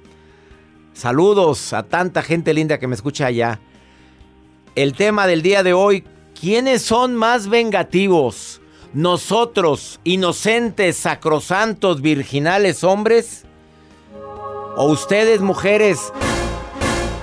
Saludos 0.95 1.75
a 1.75 1.83
tanta 1.83 2.23
gente 2.23 2.55
linda 2.55 2.79
que 2.79 2.87
me 2.87 2.95
escucha 2.95 3.27
allá. 3.27 3.61
El 4.75 4.95
tema 4.95 5.27
del 5.27 5.43
día 5.43 5.63
de 5.63 5.75
hoy, 5.75 6.05
¿quiénes 6.41 6.83
son 6.83 7.15
más 7.15 7.49
vengativos? 7.49 8.61
¿Nosotros, 8.93 10.01
inocentes, 10.05 10.97
sacrosantos, 10.97 12.01
virginales 12.01 12.83
hombres? 12.83 13.45
¿O 14.77 14.87
ustedes, 14.87 15.41
mujeres? 15.41 16.13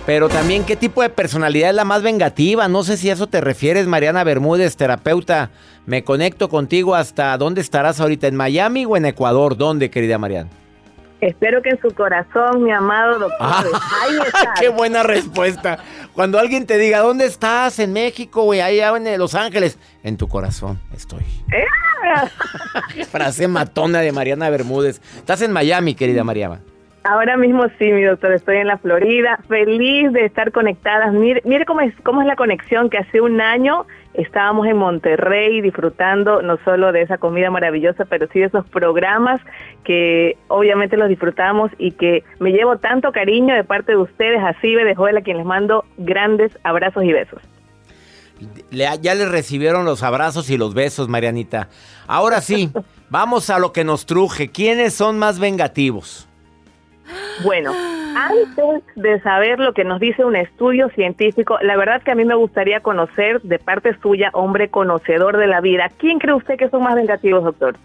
Pero 0.06 0.30
también, 0.30 0.64
¿qué 0.64 0.78
tipo 0.78 1.02
de 1.02 1.10
personalidad 1.10 1.72
es 1.72 1.76
la 1.76 1.84
más 1.84 2.02
vengativa? 2.02 2.70
No 2.70 2.84
sé 2.84 2.96
si 2.96 3.10
a 3.10 3.14
eso 3.14 3.28
te 3.28 3.42
refieres, 3.42 3.88
Mariana 3.88 4.24
Bermúdez, 4.24 4.78
terapeuta. 4.78 5.50
Me 5.86 6.04
conecto 6.04 6.48
contigo 6.48 6.96
hasta 6.96 7.38
dónde 7.38 7.60
estarás 7.60 8.00
ahorita, 8.00 8.28
en 8.28 8.36
Miami 8.36 8.86
o 8.86 8.96
en 8.96 9.06
Ecuador. 9.06 9.58
¿Dónde, 9.58 9.90
querida 9.90 10.18
Mariana? 10.18 10.50
Espero 11.22 11.62
que 11.62 11.70
en 11.70 11.82
su 11.82 11.90
corazón, 11.96 12.64
mi 12.64 12.72
amado 12.72 13.20
doctor. 13.20 13.38
Ah, 13.40 13.64
ahí 14.04 14.18
está. 14.26 14.54
¡Qué 14.60 14.70
buena 14.70 15.04
respuesta! 15.04 15.80
Cuando 16.14 16.40
alguien 16.40 16.66
te 16.66 16.78
diga, 16.78 17.00
¿dónde 17.00 17.26
estás? 17.26 17.80
En 17.80 17.94
México, 17.94 18.44
güey, 18.44 18.62
allá 18.62 18.96
en 18.96 19.18
Los 19.18 19.36
Ángeles. 19.36 19.80
En 20.04 20.18
tu 20.18 20.28
corazón 20.28 20.80
estoy. 20.96 21.24
¡Eh! 21.52 21.66
Frase 23.12 23.48
matona 23.48 24.00
de 24.02 24.12
Mariana 24.12 24.50
Bermúdez. 24.50 25.02
Estás 25.18 25.42
en 25.42 25.52
Miami, 25.52 25.96
querida 25.96 26.24
Mariana. 26.24 26.62
Ahora 27.04 27.38
mismo 27.38 27.66
sí, 27.80 27.86
mi 27.86 28.04
doctor, 28.04 28.34
estoy 28.34 28.58
en 28.58 28.68
la 28.68 28.78
Florida, 28.78 29.40
feliz 29.48 30.12
de 30.12 30.26
estar 30.26 30.52
conectadas. 30.52 31.14
Mire, 31.14 31.42
mire 31.46 31.66
cómo 31.66 31.80
es, 31.82 31.94
cómo 32.04 32.22
es 32.22 32.28
la 32.28 32.36
conexión 32.36 32.90
que 32.90 32.98
hace 32.98 33.22
un 33.22 33.40
año 33.40 33.86
estábamos 34.18 34.68
en 34.68 34.78
Monterrey 34.78 35.62
disfrutando 35.62 36.42
no 36.42 36.58
solo 36.66 36.92
de 36.92 37.04
esa 37.04 37.18
comida 37.18 37.50
maravillosa, 37.52 38.06
pero 38.06 38.28
sí 38.34 38.40
de 38.40 38.48
esos 38.48 38.68
programas 38.68 39.40
que 39.84 40.38
obviamente 40.48 40.98
los 40.98 41.08
disfrutamos 41.08 41.72
y 41.78 41.92
que 41.92 42.24
me 42.40 42.52
llevo 42.52 42.78
tanto 42.78 43.12
cariño 43.12 43.56
de 43.56 43.64
parte 43.64 43.94
de 43.94 44.00
ustedes, 44.00 44.42
así 44.44 44.74
de 44.74 44.96
Joel, 44.96 45.18
a 45.18 45.22
quien 45.22 45.38
les 45.38 45.46
mando 45.46 45.86
grandes 45.98 46.52
abrazos 46.64 47.04
y 47.04 47.14
besos. 47.14 47.42
ya 48.72 49.16
les 49.16 49.30
recibieron 49.30 49.86
los 49.86 50.02
abrazos 50.04 50.50
y 50.50 50.58
los 50.58 50.74
besos, 50.74 51.08
Marianita. 51.08 51.70
Ahora 52.08 52.42
sí, 52.42 52.72
vamos 53.10 53.50
a 53.52 53.60
lo 53.60 53.72
que 53.72 53.84
nos 53.84 54.08
truje. 54.08 54.50
¿Quiénes 54.50 54.96
son 54.96 55.20
más 55.20 55.40
vengativos? 55.40 56.28
Bueno, 57.44 57.74
antes 58.16 58.84
de 58.96 59.22
saber 59.22 59.60
lo 59.60 59.74
que 59.74 59.84
nos 59.84 60.00
dice 60.00 60.26
un 60.26 60.36
estudio 60.36 60.90
científico, 60.90 61.58
la 61.62 61.78
verdad 61.78 62.02
que 62.02 62.12
a 62.12 62.16
mí 62.16 62.26
me 62.26 62.36
gustaría 62.36 62.80
conocer 62.80 63.42
de 63.42 63.60
parte 63.60 63.96
suya, 64.02 64.30
hombre 64.34 64.70
conocedor 64.70 65.38
de 65.38 65.48
la 65.48 65.62
vida, 65.62 65.92
¿quién 65.98 66.20
cree 66.20 66.34
usted 66.34 66.58
que 66.58 66.70
son 66.70 66.84
más 66.84 66.96
vengativos, 66.96 67.44
doctor? 67.44 67.78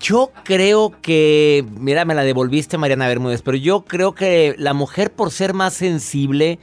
Yo 0.00 0.30
creo 0.44 0.92
que, 1.00 1.64
mira, 1.78 2.04
me 2.04 2.14
la 2.14 2.22
devolviste 2.22 2.78
Mariana 2.78 3.08
Bermúdez, 3.08 3.42
pero 3.42 3.56
yo 3.56 3.84
creo 3.84 4.14
que 4.14 4.54
la 4.58 4.74
mujer 4.74 5.10
por 5.12 5.30
ser 5.30 5.54
más 5.54 5.74
sensible, 5.74 6.58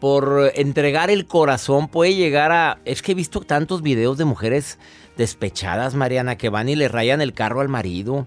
por 0.00 0.52
entregar 0.54 1.10
el 1.10 1.26
corazón, 1.26 1.88
puede 1.88 2.14
llegar 2.14 2.52
a... 2.52 2.78
Es 2.84 3.00
que 3.00 3.12
he 3.12 3.14
visto 3.14 3.40
tantos 3.40 3.80
videos 3.82 4.18
de 4.18 4.24
mujeres 4.24 4.78
despechadas, 5.16 5.94
Mariana, 5.94 6.36
que 6.36 6.48
van 6.48 6.68
y 6.68 6.76
le 6.76 6.88
rayan 6.88 7.20
el 7.20 7.32
carro 7.32 7.60
al 7.60 7.68
marido 7.68 8.26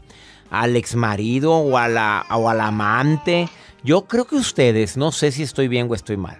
al 0.49 0.75
exmarido 0.75 1.53
o, 1.53 1.77
a 1.77 1.87
la, 1.87 2.25
o 2.31 2.49
al 2.49 2.61
amante. 2.61 3.47
Yo 3.83 4.05
creo 4.05 4.25
que 4.25 4.35
ustedes, 4.35 4.97
no 4.97 5.11
sé 5.11 5.31
si 5.31 5.43
estoy 5.43 5.67
bien 5.67 5.87
o 5.89 5.95
estoy 5.95 6.17
mal. 6.17 6.37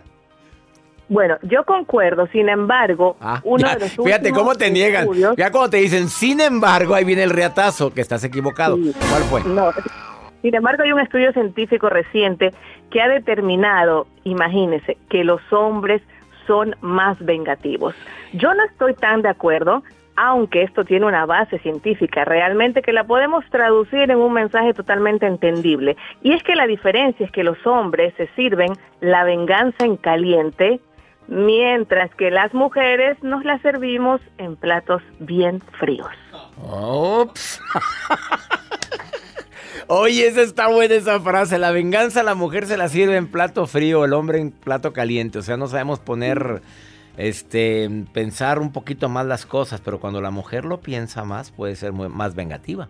Bueno, 1.09 1.37
yo 1.43 1.63
concuerdo, 1.63 2.27
sin 2.27 2.49
embargo, 2.49 3.15
ah, 3.21 3.39
uno 3.43 3.69
de 3.69 3.79
los 3.79 3.91
Fíjate 3.91 4.31
cómo 4.31 4.55
te 4.55 4.69
niegan. 4.69 5.07
Ya 5.37 5.51
cuando 5.51 5.69
te 5.69 5.77
dicen, 5.77 6.09
sin 6.09 6.41
embargo, 6.41 6.95
ahí 6.95 7.05
viene 7.05 7.23
el 7.23 7.29
reatazo, 7.29 7.93
que 7.93 8.01
estás 8.01 8.23
equivocado. 8.23 8.77
¿Cuál 9.09 9.23
fue? 9.23 9.43
No. 9.43 9.71
Sin 10.41 10.53
embargo, 10.53 10.83
hay 10.83 10.91
un 10.91 10.99
estudio 10.99 11.31
científico 11.33 11.89
reciente 11.89 12.53
que 12.91 13.01
ha 13.01 13.07
determinado, 13.07 14.07
imagínese, 14.23 14.97
que 15.09 15.23
los 15.23 15.41
hombres 15.51 16.01
son 16.45 16.75
más 16.81 17.17
vengativos. 17.19 17.95
Yo 18.33 18.53
no 18.53 18.63
estoy 18.65 18.93
tan 18.93 19.21
de 19.21 19.29
acuerdo, 19.29 19.83
aunque 20.17 20.63
esto 20.63 20.83
tiene 20.83 21.05
una 21.05 21.25
base 21.27 21.59
científica 21.59 22.25
realmente 22.25 22.81
que 22.81 22.91
la 22.91 23.05
podemos 23.05 23.45
traducir 23.51 24.09
en 24.09 24.17
un 24.17 24.33
mensaje 24.33 24.73
totalmente 24.73 25.27
entendible. 25.27 25.95
Y 26.23 26.33
es 26.33 26.41
que 26.43 26.55
la 26.55 26.65
diferencia 26.65 27.25
es 27.25 27.31
que 27.31 27.43
los 27.43 27.65
hombres 27.65 28.13
se 28.17 28.27
sirven 28.35 28.73
la 28.99 29.23
venganza 29.23 29.85
en 29.85 29.95
caliente, 29.95 30.81
mientras 31.27 32.13
que 32.15 32.31
las 32.31 32.51
mujeres 32.55 33.21
nos 33.21 33.45
la 33.45 33.59
servimos 33.59 34.19
en 34.39 34.55
platos 34.55 35.03
bien 35.19 35.61
fríos. 35.79 36.09
Ops. 36.63 37.61
Oye, 39.89 40.27
esa 40.27 40.41
está 40.41 40.67
buena 40.67 40.95
esa 40.95 41.19
frase. 41.19 41.59
La 41.59 41.71
venganza 41.71 42.23
la 42.23 42.33
mujer 42.33 42.65
se 42.65 42.75
la 42.75 42.89
sirve 42.89 43.17
en 43.17 43.27
plato 43.27 43.67
frío, 43.67 44.03
el 44.03 44.13
hombre 44.13 44.39
en 44.39 44.51
plato 44.51 44.93
caliente. 44.93 45.37
O 45.37 45.41
sea, 45.43 45.57
no 45.57 45.67
sabemos 45.67 45.99
poner 45.99 46.61
este, 47.17 47.89
pensar 48.13 48.59
un 48.59 48.71
poquito 48.71 49.09
más 49.09 49.25
las 49.25 49.45
cosas, 49.45 49.81
pero 49.81 49.99
cuando 49.99 50.21
la 50.21 50.31
mujer 50.31 50.65
lo 50.65 50.79
piensa 50.79 51.23
más, 51.25 51.51
puede 51.51 51.75
ser 51.75 51.91
más 51.91 52.35
vengativa. 52.35 52.87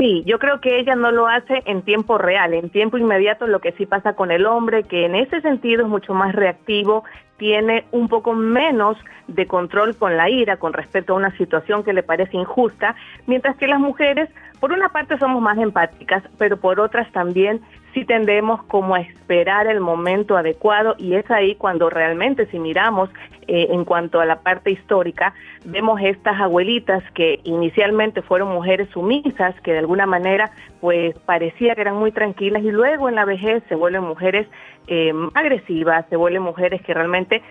Sí, 0.00 0.22
yo 0.24 0.38
creo 0.38 0.60
que 0.62 0.78
ella 0.78 0.94
no 0.94 1.10
lo 1.10 1.26
hace 1.26 1.62
en 1.66 1.82
tiempo 1.82 2.16
real, 2.16 2.54
en 2.54 2.70
tiempo 2.70 2.96
inmediato 2.96 3.46
lo 3.46 3.60
que 3.60 3.72
sí 3.72 3.84
pasa 3.84 4.14
con 4.14 4.30
el 4.30 4.46
hombre, 4.46 4.84
que 4.84 5.04
en 5.04 5.14
ese 5.14 5.42
sentido 5.42 5.82
es 5.82 5.88
mucho 5.88 6.14
más 6.14 6.34
reactivo, 6.34 7.04
tiene 7.36 7.84
un 7.90 8.08
poco 8.08 8.32
menos 8.32 8.96
de 9.26 9.46
control 9.46 9.96
con 9.96 10.16
la 10.16 10.30
ira 10.30 10.56
con 10.56 10.72
respecto 10.72 11.12
a 11.12 11.16
una 11.16 11.36
situación 11.36 11.84
que 11.84 11.92
le 11.92 12.02
parece 12.02 12.36
injusta, 12.36 12.94
mientras 13.26 13.56
que 13.56 13.66
las 13.66 13.78
mujeres, 13.78 14.30
por 14.58 14.72
una 14.72 14.88
parte 14.90 15.18
somos 15.18 15.42
más 15.42 15.58
empáticas, 15.58 16.22
pero 16.38 16.58
por 16.58 16.80
otras 16.80 17.10
también 17.12 17.60
sí 17.94 18.04
tendemos 18.04 18.62
como 18.64 18.94
a 18.94 19.00
esperar 19.00 19.66
el 19.66 19.80
momento 19.80 20.36
adecuado 20.36 20.94
y 20.98 21.14
es 21.14 21.30
ahí 21.30 21.54
cuando 21.54 21.90
realmente 21.90 22.46
si 22.46 22.58
miramos 22.58 23.10
eh, 23.48 23.68
en 23.70 23.84
cuanto 23.84 24.20
a 24.20 24.26
la 24.26 24.40
parte 24.40 24.70
histórica, 24.70 25.34
vemos 25.64 26.00
estas 26.00 26.40
abuelitas 26.40 27.02
que 27.14 27.40
inicialmente 27.44 28.22
fueron 28.22 28.48
mujeres 28.48 28.88
sumisas, 28.90 29.60
que 29.62 29.72
de 29.72 29.78
alguna 29.78 30.06
manera 30.06 30.52
pues 30.80 31.18
parecía 31.20 31.74
que 31.74 31.80
eran 31.80 31.96
muy 31.96 32.12
tranquilas 32.12 32.62
y 32.62 32.70
luego 32.70 33.08
en 33.08 33.16
la 33.16 33.24
vejez 33.24 33.62
se 33.68 33.74
vuelven 33.74 34.04
mujeres 34.04 34.46
eh, 34.86 35.12
agresivas, 35.34 36.06
se 36.08 36.16
vuelven 36.16 36.42
mujeres 36.42 36.80
que 36.82 36.94
realmente 36.94 37.42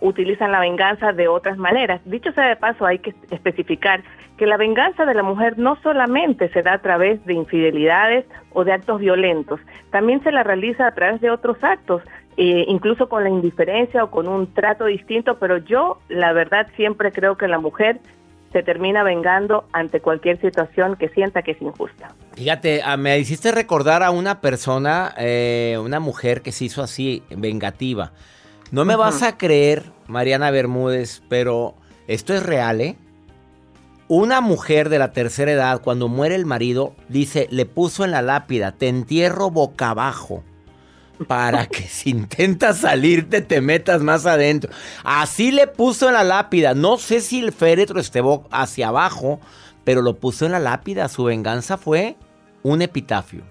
utilizan 0.00 0.52
la 0.52 0.60
venganza 0.60 1.12
de 1.12 1.28
otras 1.28 1.58
maneras. 1.58 2.00
Dicho 2.04 2.32
sea 2.32 2.48
de 2.48 2.56
paso, 2.56 2.86
hay 2.86 2.98
que 2.98 3.14
especificar 3.30 4.02
que 4.36 4.46
la 4.46 4.56
venganza 4.56 5.04
de 5.04 5.14
la 5.14 5.22
mujer 5.22 5.58
no 5.58 5.76
solamente 5.82 6.48
se 6.50 6.62
da 6.62 6.74
a 6.74 6.78
través 6.78 7.24
de 7.26 7.34
infidelidades 7.34 8.24
o 8.52 8.64
de 8.64 8.72
actos 8.72 9.00
violentos, 9.00 9.60
también 9.90 10.22
se 10.22 10.30
la 10.30 10.44
realiza 10.44 10.86
a 10.86 10.94
través 10.94 11.20
de 11.20 11.30
otros 11.30 11.62
actos, 11.62 12.02
eh, 12.36 12.64
incluso 12.68 13.08
con 13.08 13.24
la 13.24 13.30
indiferencia 13.30 14.04
o 14.04 14.10
con 14.10 14.28
un 14.28 14.54
trato 14.54 14.84
distinto, 14.84 15.38
pero 15.38 15.58
yo 15.58 15.98
la 16.08 16.32
verdad 16.32 16.68
siempre 16.76 17.10
creo 17.10 17.36
que 17.36 17.48
la 17.48 17.58
mujer 17.58 18.00
se 18.52 18.62
termina 18.62 19.02
vengando 19.02 19.64
ante 19.72 20.00
cualquier 20.00 20.40
situación 20.40 20.96
que 20.96 21.08
sienta 21.10 21.42
que 21.42 21.50
es 21.50 21.60
injusta. 21.60 22.14
Fíjate, 22.34 22.80
ah, 22.82 22.96
me 22.96 23.18
hiciste 23.18 23.52
recordar 23.52 24.02
a 24.02 24.10
una 24.10 24.40
persona, 24.40 25.12
eh, 25.18 25.76
una 25.82 26.00
mujer 26.00 26.40
que 26.40 26.52
se 26.52 26.64
hizo 26.64 26.82
así, 26.82 27.22
vengativa. 27.30 28.12
No 28.70 28.84
me 28.84 28.96
vas 28.96 29.22
a 29.22 29.38
creer, 29.38 29.84
Mariana 30.06 30.50
Bermúdez, 30.50 31.22
pero 31.28 31.74
esto 32.06 32.34
es 32.34 32.42
real, 32.42 32.80
¿eh? 32.80 32.96
Una 34.08 34.40
mujer 34.40 34.88
de 34.88 34.98
la 34.98 35.12
tercera 35.12 35.52
edad, 35.52 35.80
cuando 35.82 36.08
muere 36.08 36.34
el 36.34 36.46
marido, 36.46 36.94
dice, 37.08 37.46
le 37.50 37.66
puso 37.66 38.04
en 38.04 38.10
la 38.10 38.22
lápida, 38.22 38.72
te 38.72 38.88
entierro 38.88 39.50
boca 39.50 39.90
abajo 39.90 40.42
para 41.26 41.66
que 41.66 41.82
si 41.82 42.10
intentas 42.10 42.78
salirte 42.78 43.40
te 43.40 43.60
metas 43.60 44.02
más 44.02 44.26
adentro. 44.26 44.70
Así 45.04 45.50
le 45.50 45.66
puso 45.66 46.08
en 46.08 46.14
la 46.14 46.24
lápida. 46.24 46.74
No 46.74 46.96
sé 46.96 47.20
si 47.20 47.40
el 47.40 47.52
féretro 47.52 48.00
esté 48.00 48.22
hacia 48.50 48.88
abajo, 48.88 49.40
pero 49.84 50.02
lo 50.02 50.18
puso 50.18 50.46
en 50.46 50.52
la 50.52 50.60
lápida. 50.60 51.08
Su 51.08 51.24
venganza 51.24 51.76
fue 51.76 52.16
un 52.62 52.82
epitafio. 52.82 53.42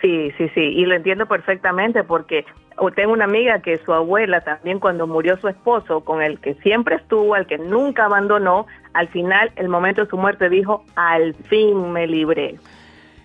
Sí, 0.00 0.32
sí, 0.36 0.48
sí, 0.54 0.60
y 0.60 0.84
lo 0.84 0.96
entiendo 0.96 1.26
perfectamente 1.26 2.02
porque 2.02 2.44
tengo 2.90 3.12
una 3.12 3.24
amiga 3.24 3.60
que 3.60 3.78
su 3.84 3.92
abuela 3.92 4.40
también 4.40 4.80
cuando 4.80 5.06
murió 5.06 5.36
su 5.38 5.48
esposo, 5.48 6.00
con 6.00 6.22
el 6.22 6.40
que 6.40 6.54
siempre 6.54 6.96
estuvo, 6.96 7.34
al 7.34 7.46
que 7.46 7.58
nunca 7.58 8.06
abandonó, 8.06 8.66
al 8.92 9.08
final, 9.08 9.52
el 9.56 9.68
momento 9.68 10.02
de 10.02 10.10
su 10.10 10.16
muerte 10.16 10.48
dijo, 10.48 10.84
al 10.96 11.34
fin 11.34 11.92
me 11.92 12.06
libré. 12.06 12.58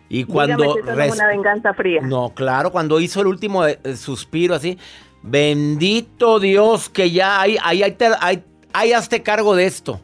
Y 0.10 0.24
cuando... 0.24 0.76
una 0.76 1.28
venganza 1.28 1.74
fría. 1.74 2.02
No, 2.02 2.30
claro, 2.34 2.72
cuando 2.72 3.00
hizo 3.00 3.22
el 3.22 3.28
último 3.28 3.66
eh, 3.66 3.78
suspiro 3.96 4.56
así, 4.56 4.78
bendito 5.22 6.40
Dios 6.40 6.90
que 6.90 7.12
ya 7.12 7.42
hay, 7.42 7.58
hay, 7.62 7.84
hay, 7.84 7.98
hay, 8.22 8.44
hay 8.74 8.94
hazte 8.94 9.24
cargo 9.24 9.56
de 9.56 9.66
esto. 9.66 10.00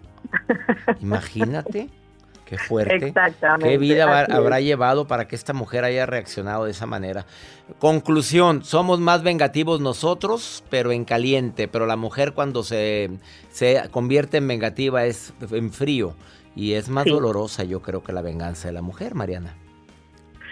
Imagínate. 1.01 1.89
Qué 2.53 2.59
fuerte. 2.59 3.07
Exactamente. 3.07 3.67
Qué 3.67 3.77
vida 3.79 4.25
habrá 4.29 4.59
llevado 4.59 5.07
para 5.07 5.27
que 5.27 5.35
esta 5.35 5.53
mujer 5.53 5.83
haya 5.83 6.05
reaccionado 6.05 6.65
de 6.65 6.71
esa 6.71 6.85
manera. 6.85 7.25
Conclusión, 7.79 8.63
somos 8.63 8.99
más 8.99 9.23
vengativos 9.23 9.81
nosotros, 9.81 10.63
pero 10.69 10.91
en 10.91 11.03
caliente. 11.03 11.67
Pero 11.67 11.87
la 11.87 11.95
mujer 11.95 12.33
cuando 12.33 12.61
se, 12.61 13.09
se 13.49 13.81
convierte 13.89 14.37
en 14.37 14.47
vengativa 14.47 15.05
es 15.05 15.33
en 15.51 15.71
frío. 15.71 16.15
Y 16.55 16.73
es 16.73 16.89
más 16.89 17.05
dolorosa, 17.05 17.63
yo 17.63 17.81
creo, 17.81 18.03
que 18.03 18.13
la 18.13 18.21
venganza 18.21 18.67
de 18.67 18.75
la 18.75 18.83
mujer, 18.83 19.15
Mariana. 19.15 19.55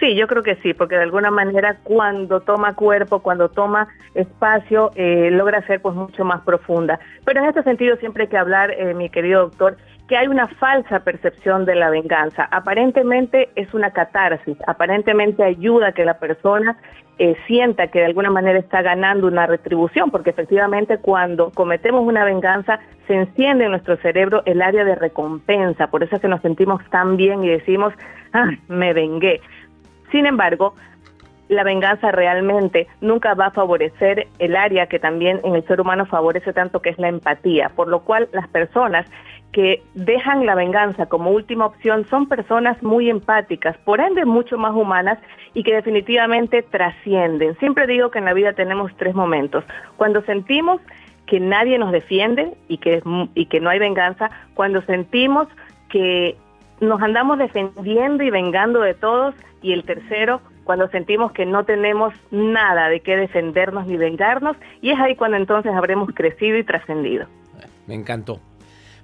Sí, 0.00 0.16
yo 0.16 0.26
creo 0.26 0.42
que 0.42 0.56
sí, 0.56 0.74
porque 0.74 0.96
de 0.96 1.04
alguna 1.04 1.30
manera 1.30 1.78
cuando 1.84 2.40
toma 2.40 2.74
cuerpo, 2.74 3.20
cuando 3.20 3.48
toma 3.50 3.86
espacio, 4.14 4.90
eh, 4.96 5.30
logra 5.30 5.64
ser 5.68 5.80
pues 5.80 5.94
mucho 5.94 6.24
más 6.24 6.40
profunda. 6.40 6.98
Pero 7.24 7.38
en 7.38 7.46
este 7.46 7.62
sentido 7.62 7.94
siempre 7.98 8.24
hay 8.24 8.28
que 8.28 8.36
hablar, 8.36 8.72
eh, 8.72 8.94
mi 8.94 9.10
querido 9.10 9.42
doctor, 9.42 9.76
que 10.12 10.18
hay 10.18 10.28
una 10.28 10.46
falsa 10.46 11.00
percepción 11.00 11.64
de 11.64 11.74
la 11.74 11.88
venganza. 11.88 12.46
Aparentemente 12.50 13.48
es 13.56 13.72
una 13.72 13.92
catarsis, 13.92 14.58
aparentemente 14.66 15.42
ayuda 15.42 15.86
a 15.86 15.92
que 15.92 16.04
la 16.04 16.18
persona 16.18 16.76
eh, 17.18 17.34
sienta 17.46 17.86
que 17.86 18.00
de 18.00 18.04
alguna 18.04 18.30
manera 18.30 18.58
está 18.58 18.82
ganando 18.82 19.26
una 19.26 19.46
retribución, 19.46 20.10
porque 20.10 20.28
efectivamente 20.28 20.98
cuando 20.98 21.50
cometemos 21.50 22.06
una 22.06 22.26
venganza 22.26 22.78
se 23.06 23.14
enciende 23.14 23.64
en 23.64 23.70
nuestro 23.70 23.96
cerebro 23.96 24.42
el 24.44 24.60
área 24.60 24.84
de 24.84 24.96
recompensa, 24.96 25.86
por 25.86 26.02
eso 26.02 26.16
es 26.16 26.20
que 26.20 26.28
nos 26.28 26.42
sentimos 26.42 26.84
tan 26.90 27.16
bien 27.16 27.42
y 27.42 27.48
decimos, 27.48 27.94
ah, 28.34 28.50
me 28.68 28.92
vengué. 28.92 29.40
Sin 30.10 30.26
embargo, 30.26 30.74
la 31.48 31.64
venganza 31.64 32.12
realmente 32.12 32.86
nunca 33.00 33.32
va 33.32 33.46
a 33.46 33.50
favorecer 33.50 34.28
el 34.38 34.56
área 34.56 34.88
que 34.88 34.98
también 34.98 35.40
en 35.44 35.54
el 35.54 35.66
ser 35.66 35.80
humano 35.80 36.04
favorece 36.04 36.52
tanto 36.52 36.80
que 36.80 36.90
es 36.90 36.98
la 36.98 37.08
empatía, 37.08 37.70
por 37.74 37.88
lo 37.88 38.00
cual 38.00 38.28
las 38.32 38.48
personas 38.48 39.06
que 39.52 39.82
dejan 39.94 40.46
la 40.46 40.54
venganza 40.54 41.06
como 41.06 41.30
última 41.30 41.66
opción 41.66 42.06
son 42.08 42.26
personas 42.26 42.82
muy 42.82 43.10
empáticas, 43.10 43.76
por 43.78 44.00
ende 44.00 44.24
mucho 44.24 44.56
más 44.56 44.74
humanas 44.74 45.18
y 45.52 45.62
que 45.62 45.74
definitivamente 45.74 46.62
trascienden. 46.62 47.56
Siempre 47.58 47.86
digo 47.86 48.10
que 48.10 48.18
en 48.18 48.24
la 48.24 48.32
vida 48.32 48.54
tenemos 48.54 48.90
tres 48.96 49.14
momentos. 49.14 49.64
Cuando 49.96 50.22
sentimos 50.22 50.80
que 51.26 51.38
nadie 51.38 51.78
nos 51.78 51.92
defiende 51.92 52.54
y 52.68 52.78
que, 52.78 53.02
y 53.34 53.46
que 53.46 53.60
no 53.60 53.68
hay 53.68 53.78
venganza, 53.78 54.30
cuando 54.54 54.80
sentimos 54.82 55.48
que 55.90 56.36
nos 56.80 57.00
andamos 57.02 57.38
defendiendo 57.38 58.24
y 58.24 58.30
vengando 58.30 58.80
de 58.80 58.94
todos 58.94 59.34
y 59.60 59.72
el 59.72 59.84
tercero, 59.84 60.40
cuando 60.64 60.88
sentimos 60.88 61.32
que 61.32 61.44
no 61.44 61.64
tenemos 61.64 62.14
nada 62.30 62.88
de 62.88 63.00
qué 63.00 63.16
defendernos 63.16 63.86
ni 63.86 63.98
vengarnos 63.98 64.56
y 64.80 64.90
es 64.90 64.98
ahí 64.98 65.14
cuando 65.14 65.36
entonces 65.36 65.72
habremos 65.74 66.10
crecido 66.14 66.56
y 66.56 66.64
trascendido. 66.64 67.26
Me 67.86 67.94
encantó. 67.94 68.40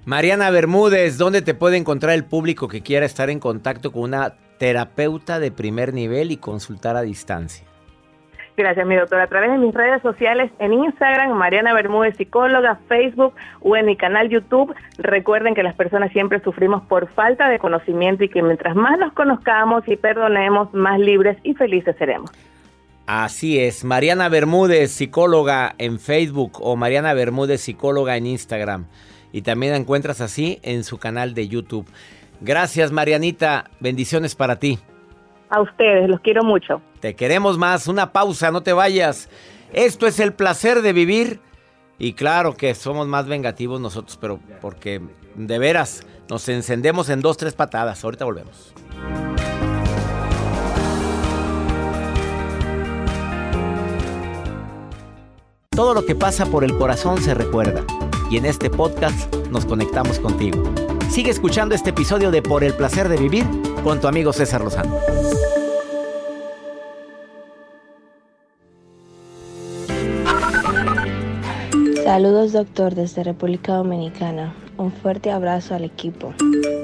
Mariana 0.08 0.48
Bermúdez, 0.48 1.18
¿dónde 1.18 1.42
te 1.42 1.52
puede 1.52 1.76
encontrar 1.76 2.14
el 2.14 2.24
público 2.24 2.66
que 2.66 2.80
quiera 2.80 3.04
estar 3.04 3.28
en 3.28 3.40
contacto 3.40 3.92
con 3.92 4.04
una 4.04 4.36
terapeuta 4.56 5.38
de 5.38 5.50
primer 5.50 5.92
nivel 5.92 6.30
y 6.30 6.38
consultar 6.38 6.96
a 6.96 7.02
distancia? 7.02 7.66
Gracias, 8.56 8.86
mi 8.86 8.96
doctora. 8.96 9.24
A 9.24 9.26
través 9.26 9.50
de 9.50 9.58
mis 9.58 9.74
redes 9.74 10.00
sociales, 10.00 10.50
en 10.60 10.72
Instagram, 10.72 11.32
Mariana 11.32 11.74
Bermúdez 11.74 12.16
Psicóloga, 12.16 12.80
Facebook 12.88 13.34
o 13.60 13.76
en 13.76 13.84
mi 13.84 13.98
canal 13.98 14.30
YouTube. 14.30 14.74
Recuerden 14.96 15.54
que 15.54 15.62
las 15.62 15.74
personas 15.74 16.10
siempre 16.12 16.40
sufrimos 16.40 16.82
por 16.86 17.12
falta 17.12 17.50
de 17.50 17.58
conocimiento 17.58 18.24
y 18.24 18.30
que 18.30 18.42
mientras 18.42 18.74
más 18.76 18.98
nos 18.98 19.12
conozcamos 19.12 19.86
y 19.88 19.96
perdonemos, 19.96 20.72
más 20.72 20.98
libres 20.98 21.36
y 21.42 21.52
felices 21.52 21.94
seremos. 21.98 22.30
Así 23.06 23.60
es, 23.60 23.84
Mariana 23.84 24.30
Bermúdez, 24.30 24.90
psicóloga 24.90 25.74
en 25.76 26.00
Facebook 26.00 26.62
o 26.62 26.76
Mariana 26.76 27.12
Bermúdez, 27.12 27.60
psicóloga 27.60 28.16
en 28.16 28.24
Instagram. 28.24 28.86
Y 29.32 29.42
también 29.42 29.72
la 29.72 29.78
encuentras 29.78 30.20
así 30.20 30.58
en 30.62 30.84
su 30.84 30.98
canal 30.98 31.34
de 31.34 31.48
YouTube. 31.48 31.86
Gracias, 32.40 32.92
Marianita. 32.92 33.70
Bendiciones 33.80 34.34
para 34.34 34.58
ti. 34.58 34.78
A 35.50 35.60
ustedes, 35.60 36.08
los 36.08 36.20
quiero 36.20 36.44
mucho. 36.44 36.80
Te 37.00 37.14
queremos 37.14 37.58
más. 37.58 37.88
Una 37.88 38.12
pausa, 38.12 38.50
no 38.50 38.62
te 38.62 38.72
vayas. 38.72 39.28
Esto 39.72 40.06
es 40.06 40.20
el 40.20 40.32
placer 40.32 40.82
de 40.82 40.92
vivir. 40.92 41.40
Y 41.98 42.12
claro 42.12 42.54
que 42.54 42.74
somos 42.74 43.08
más 43.08 43.26
vengativos 43.26 43.80
nosotros, 43.80 44.16
pero 44.20 44.38
porque 44.60 45.00
de 45.34 45.58
veras 45.58 46.06
nos 46.30 46.48
encendemos 46.48 47.08
en 47.10 47.20
dos, 47.20 47.36
tres 47.36 47.54
patadas. 47.54 48.04
Ahorita 48.04 48.24
volvemos. 48.24 48.72
Todo 55.70 55.94
lo 55.94 56.04
que 56.04 56.14
pasa 56.14 56.46
por 56.46 56.64
el 56.64 56.76
corazón 56.76 57.18
se 57.18 57.34
recuerda 57.34 57.84
y 58.30 58.36
en 58.36 58.46
este 58.46 58.70
podcast 58.70 59.34
nos 59.50 59.64
conectamos 59.64 60.18
contigo. 60.18 60.62
Sigue 61.10 61.30
escuchando 61.30 61.74
este 61.74 61.90
episodio 61.90 62.30
de 62.30 62.42
Por 62.42 62.64
el 62.64 62.74
placer 62.74 63.08
de 63.08 63.16
vivir 63.16 63.44
con 63.82 64.00
tu 64.00 64.08
amigo 64.08 64.32
César 64.32 64.62
Lozano. 64.62 64.98
Saludos 72.04 72.52
doctor 72.52 72.94
desde 72.94 73.24
República 73.24 73.74
Dominicana. 73.74 74.54
Un 74.76 74.92
fuerte 74.92 75.30
abrazo 75.30 75.74
al 75.74 75.84
equipo. 75.84 76.32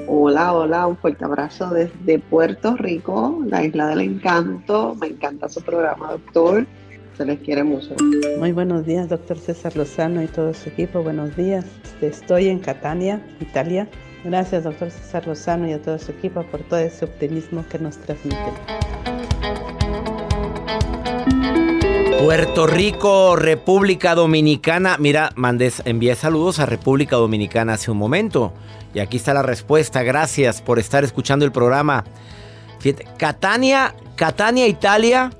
Hola, 0.07 0.53
hola, 0.53 0.87
un 0.87 0.97
fuerte 0.97 1.25
abrazo 1.25 1.69
desde 1.69 2.19
Puerto 2.19 2.75
Rico, 2.75 3.39
la 3.47 3.63
isla 3.63 3.87
del 3.87 4.01
encanto. 4.01 4.95
Me 4.99 5.07
encanta 5.07 5.49
su 5.49 5.61
programa, 5.61 6.11
doctor. 6.11 6.65
Se 7.17 7.25
les 7.25 7.39
quiere 7.39 7.63
mucho. 7.63 7.95
Muy 8.39 8.51
buenos 8.51 8.85
días, 8.85 9.07
doctor 9.07 9.37
César 9.37 9.75
Lozano 9.77 10.21
y 10.21 10.27
todo 10.27 10.53
su 10.53 10.67
equipo. 10.67 11.01
Buenos 11.01 11.35
días. 11.37 11.65
Estoy 12.01 12.49
en 12.49 12.59
Catania, 12.59 13.25
Italia. 13.39 13.87
Gracias, 14.25 14.65
doctor 14.65 14.91
César 14.91 15.25
Lozano 15.25 15.67
y 15.69 15.73
a 15.73 15.81
todo 15.81 15.97
su 15.97 16.11
equipo 16.11 16.43
por 16.43 16.61
todo 16.63 16.79
ese 16.79 17.05
optimismo 17.05 17.63
que 17.69 17.79
nos 17.79 17.97
transmiten. 17.99 18.53
Puerto 22.21 22.67
Rico, 22.67 23.37
República 23.37 24.13
Dominicana. 24.13 24.97
Mira, 24.99 25.31
mandé, 25.35 25.71
envié 25.85 26.15
saludos 26.15 26.59
a 26.59 26.65
República 26.65 27.15
Dominicana 27.15 27.73
hace 27.73 27.91
un 27.91 27.97
momento. 27.97 28.51
Y 28.93 28.99
aquí 28.99 29.17
está 29.17 29.33
la 29.33 29.43
respuesta. 29.43 30.03
Gracias 30.03 30.61
por 30.61 30.79
estar 30.79 31.05
escuchando 31.05 31.45
el 31.45 31.53
programa. 31.53 32.03
Fíjate, 32.79 33.07
Catania, 33.17 33.95
Catania, 34.15 34.67
Italia. 34.67 35.31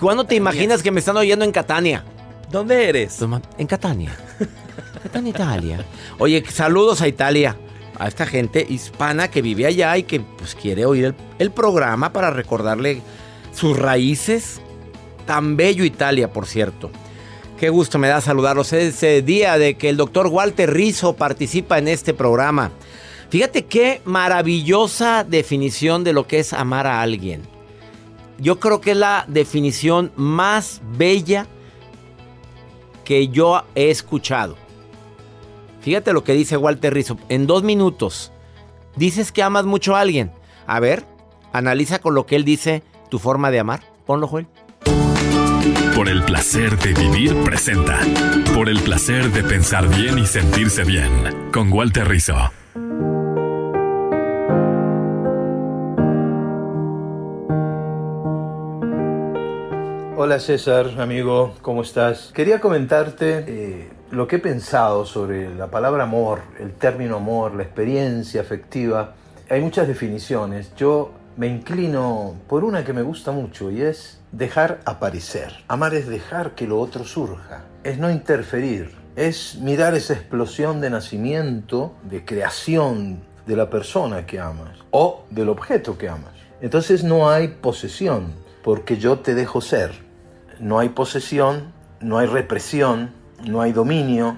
¿Cuándo 0.00 0.24
te 0.24 0.36
imaginas 0.36 0.82
que 0.82 0.90
me 0.90 1.00
están 1.00 1.16
oyendo 1.16 1.44
en 1.44 1.52
Catania? 1.52 2.04
¿Dónde 2.50 2.88
eres? 2.88 3.18
En 3.58 3.66
Catania. 3.66 4.16
Catania, 5.02 5.30
Italia. 5.30 5.84
Oye, 6.18 6.44
saludos 6.48 7.02
a 7.02 7.08
Italia. 7.08 7.56
A 7.98 8.06
esta 8.06 8.26
gente 8.26 8.64
hispana 8.68 9.28
que 9.28 9.42
vive 9.42 9.66
allá 9.66 9.96
y 9.96 10.04
que 10.04 10.20
pues 10.20 10.54
quiere 10.54 10.86
oír 10.86 11.06
el, 11.06 11.14
el 11.40 11.50
programa 11.50 12.12
para 12.12 12.30
recordarle 12.30 13.02
sus 13.52 13.76
raíces. 13.76 14.60
Tan 15.26 15.56
bello 15.56 15.84
Italia, 15.84 16.32
por 16.32 16.46
cierto. 16.46 16.90
Qué 17.58 17.68
gusto 17.70 17.98
me 17.98 18.06
da 18.06 18.20
saludarlos. 18.20 18.72
Ese 18.72 19.20
día 19.22 19.58
de 19.58 19.76
que 19.76 19.88
el 19.88 19.96
doctor 19.96 20.28
Walter 20.28 20.72
Rizzo 20.72 21.16
participa 21.16 21.76
en 21.78 21.88
este 21.88 22.14
programa. 22.14 22.70
Fíjate 23.30 23.66
qué 23.66 24.00
maravillosa 24.04 25.24
definición 25.24 26.04
de 26.04 26.12
lo 26.12 26.28
que 26.28 26.38
es 26.38 26.52
amar 26.52 26.86
a 26.86 27.02
alguien. 27.02 27.57
Yo 28.38 28.60
creo 28.60 28.80
que 28.80 28.92
es 28.92 28.96
la 28.96 29.24
definición 29.28 30.12
más 30.16 30.80
bella 30.96 31.46
que 33.04 33.28
yo 33.28 33.64
he 33.74 33.90
escuchado. 33.90 34.56
Fíjate 35.80 36.12
lo 36.12 36.24
que 36.24 36.34
dice 36.34 36.56
Walter 36.56 36.94
Rizzo. 36.94 37.18
En 37.28 37.46
dos 37.46 37.62
minutos, 37.62 38.32
dices 38.96 39.32
que 39.32 39.42
amas 39.42 39.64
mucho 39.64 39.96
a 39.96 40.00
alguien. 40.00 40.32
A 40.66 40.80
ver, 40.80 41.04
analiza 41.52 41.98
con 41.98 42.14
lo 42.14 42.26
que 42.26 42.36
él 42.36 42.44
dice 42.44 42.82
tu 43.10 43.18
forma 43.18 43.50
de 43.50 43.60
amar. 43.60 43.80
Ponlo, 44.06 44.28
Joel. 44.28 44.46
Por 45.96 46.08
el 46.08 46.22
placer 46.22 46.78
de 46.78 46.94
vivir 46.94 47.34
presenta. 47.42 47.98
Por 48.54 48.68
el 48.68 48.80
placer 48.80 49.32
de 49.32 49.42
pensar 49.42 49.88
bien 49.88 50.18
y 50.18 50.26
sentirse 50.26 50.84
bien. 50.84 51.50
Con 51.52 51.72
Walter 51.72 52.06
Rizzo. 52.06 52.36
Hola 60.28 60.40
César, 60.40 61.00
amigo, 61.00 61.54
¿cómo 61.62 61.80
estás? 61.80 62.32
Quería 62.34 62.60
comentarte 62.60 63.44
eh, 63.48 63.88
lo 64.10 64.28
que 64.28 64.36
he 64.36 64.38
pensado 64.38 65.06
sobre 65.06 65.54
la 65.54 65.68
palabra 65.68 66.02
amor, 66.02 66.42
el 66.60 66.74
término 66.74 67.16
amor, 67.16 67.54
la 67.54 67.62
experiencia 67.62 68.42
afectiva. 68.42 69.14
Hay 69.48 69.62
muchas 69.62 69.88
definiciones. 69.88 70.74
Yo 70.76 71.12
me 71.38 71.46
inclino 71.46 72.34
por 72.46 72.62
una 72.62 72.84
que 72.84 72.92
me 72.92 73.00
gusta 73.00 73.32
mucho 73.32 73.70
y 73.70 73.80
es 73.80 74.20
dejar 74.30 74.80
aparecer. 74.84 75.64
Amar 75.66 75.94
es 75.94 76.06
dejar 76.06 76.54
que 76.54 76.66
lo 76.66 76.78
otro 76.78 77.04
surja, 77.04 77.64
es 77.82 77.96
no 77.96 78.10
interferir, 78.10 78.90
es 79.16 79.56
mirar 79.62 79.94
esa 79.94 80.12
explosión 80.12 80.82
de 80.82 80.90
nacimiento, 80.90 81.94
de 82.02 82.26
creación 82.26 83.22
de 83.46 83.56
la 83.56 83.70
persona 83.70 84.26
que 84.26 84.38
amas 84.38 84.76
o 84.90 85.24
del 85.30 85.48
objeto 85.48 85.96
que 85.96 86.10
amas. 86.10 86.34
Entonces 86.60 87.02
no 87.02 87.30
hay 87.30 87.48
posesión, 87.48 88.34
porque 88.62 88.98
yo 88.98 89.20
te 89.20 89.34
dejo 89.34 89.62
ser. 89.62 90.07
No 90.60 90.78
hay 90.78 90.88
posesión, 90.88 91.72
no 92.00 92.18
hay 92.18 92.26
represión, 92.26 93.10
no 93.44 93.60
hay 93.60 93.72
dominio. 93.72 94.36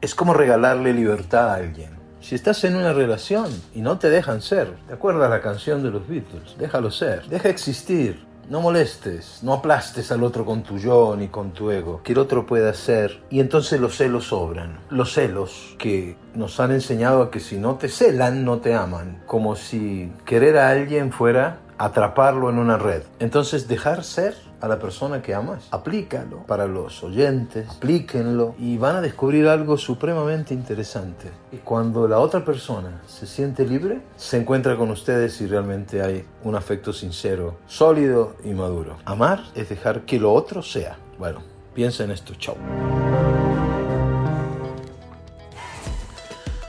Es 0.00 0.14
como 0.14 0.34
regalarle 0.34 0.92
libertad 0.92 1.50
a 1.50 1.54
alguien. 1.54 1.96
Si 2.20 2.34
estás 2.34 2.64
en 2.64 2.76
una 2.76 2.92
relación 2.92 3.46
y 3.74 3.80
no 3.80 3.98
te 3.98 4.10
dejan 4.10 4.42
ser, 4.42 4.74
¿te 4.88 4.94
acuerdas 4.94 5.30
la 5.30 5.40
canción 5.40 5.82
de 5.82 5.90
los 5.90 6.08
Beatles? 6.08 6.56
Déjalo 6.58 6.90
ser, 6.90 7.26
deja 7.28 7.48
existir. 7.48 8.26
No 8.48 8.60
molestes, 8.60 9.40
no 9.42 9.54
aplastes 9.54 10.12
al 10.12 10.22
otro 10.22 10.44
con 10.44 10.62
tu 10.62 10.78
yo 10.78 11.16
ni 11.18 11.28
con 11.28 11.52
tu 11.52 11.72
ego, 11.72 12.00
que 12.04 12.12
el 12.12 12.18
otro 12.18 12.46
pueda 12.46 12.72
ser. 12.74 13.20
Y 13.28 13.40
entonces 13.40 13.80
los 13.80 13.96
celos 13.96 14.28
sobran. 14.28 14.78
Los 14.88 15.14
celos 15.14 15.74
que 15.78 16.16
nos 16.34 16.60
han 16.60 16.70
enseñado 16.70 17.22
a 17.22 17.30
que 17.30 17.40
si 17.40 17.58
no 17.58 17.74
te 17.74 17.88
celan, 17.88 18.44
no 18.44 18.58
te 18.58 18.74
aman. 18.74 19.22
Como 19.26 19.56
si 19.56 20.12
querer 20.24 20.58
a 20.58 20.70
alguien 20.70 21.12
fuera 21.12 21.58
atraparlo 21.78 22.48
en 22.48 22.58
una 22.58 22.78
red. 22.78 23.02
Entonces 23.18 23.66
dejar 23.66 24.04
ser 24.04 24.36
a 24.60 24.68
la 24.68 24.78
persona 24.78 25.22
que 25.22 25.34
amas. 25.34 25.68
Aplícalo 25.70 26.38
para 26.46 26.66
los 26.66 27.02
oyentes, 27.02 27.68
aplíquenlo 27.68 28.54
y 28.58 28.78
van 28.78 28.96
a 28.96 29.00
descubrir 29.00 29.48
algo 29.48 29.76
supremamente 29.78 30.54
interesante. 30.54 31.30
Y 31.52 31.58
cuando 31.58 32.08
la 32.08 32.18
otra 32.18 32.44
persona 32.44 33.02
se 33.06 33.26
siente 33.26 33.66
libre, 33.66 34.00
se 34.16 34.38
encuentra 34.38 34.76
con 34.76 34.90
ustedes 34.90 35.40
y 35.40 35.46
realmente 35.46 36.02
hay 36.02 36.24
un 36.44 36.54
afecto 36.54 36.92
sincero, 36.92 37.56
sólido 37.66 38.36
y 38.44 38.50
maduro. 38.50 38.96
Amar 39.04 39.42
es 39.54 39.68
dejar 39.68 40.02
que 40.02 40.18
lo 40.18 40.32
otro 40.32 40.62
sea. 40.62 40.96
Bueno, 41.18 41.40
piensa 41.74 42.04
en 42.04 42.10
esto. 42.10 42.34
Chao. 42.34 42.56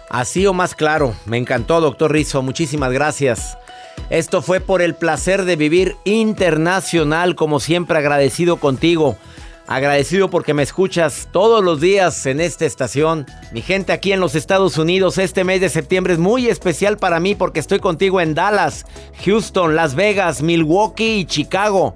Así 0.10 0.48
o 0.48 0.54
más 0.54 0.74
claro. 0.74 1.14
Me 1.26 1.38
encantó, 1.38 1.80
doctor 1.82 2.12
Rizzo. 2.12 2.42
Muchísimas 2.42 2.92
gracias. 2.92 3.58
Esto 4.10 4.42
fue 4.42 4.60
por 4.60 4.82
el 4.82 4.96
placer 4.96 5.46
de 5.46 5.56
vivir 5.56 5.96
internacional, 6.06 7.36
como 7.36 7.60
siempre 7.60 7.98
agradecido 7.98 8.58
contigo. 8.58 9.18
Agradecido 9.68 10.30
porque 10.30 10.54
me 10.54 10.64
escuchas 10.64 11.28
todos 11.34 11.62
los 11.62 11.82
días 11.82 12.26
en 12.26 12.40
esta 12.40 12.66
estación. 12.66 13.26
Mi 13.52 13.62
gente 13.62 13.92
aquí 13.92 14.14
en 14.14 14.22
los 14.22 14.34
Estados 14.34 14.78
Unidos, 14.78 15.18
este 15.18 15.44
mes 15.44 15.60
de 15.60 15.68
septiembre 15.68 16.14
es 16.14 16.20
muy 16.20 16.48
especial 16.48 16.98
para 16.98 17.20
mí 17.20 17.36
porque 17.36 17.60
estoy 17.60 17.80
contigo 17.80 18.22
en 18.22 18.34
Dallas, 18.34 18.86
Houston, 19.26 19.76
Las 19.76 19.94
Vegas, 19.94 20.42
Milwaukee 20.42 21.18
y 21.20 21.26
Chicago. 21.26 21.96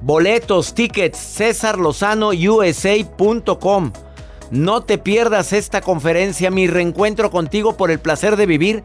Boletos, 0.00 0.74
tickets, 0.74 1.18
César 1.18 1.78
Lozano 1.78 2.28
USA.com. 2.28 3.92
No 4.52 4.82
te 4.82 4.98
pierdas 4.98 5.54
esta 5.54 5.80
conferencia, 5.80 6.50
mi 6.50 6.66
reencuentro 6.66 7.30
contigo 7.30 7.76
por 7.76 7.90
el 7.90 7.98
placer 7.98 8.36
de 8.36 8.46
vivir. 8.46 8.84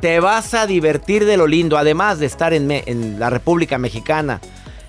Te 0.00 0.20
vas 0.20 0.52
a 0.52 0.66
divertir 0.66 1.24
de 1.24 1.38
lo 1.38 1.46
lindo, 1.46 1.78
además 1.78 2.18
de 2.18 2.26
estar 2.26 2.52
en, 2.52 2.70
en 2.70 3.18
la 3.18 3.30
República 3.30 3.78
Mexicana 3.78 4.42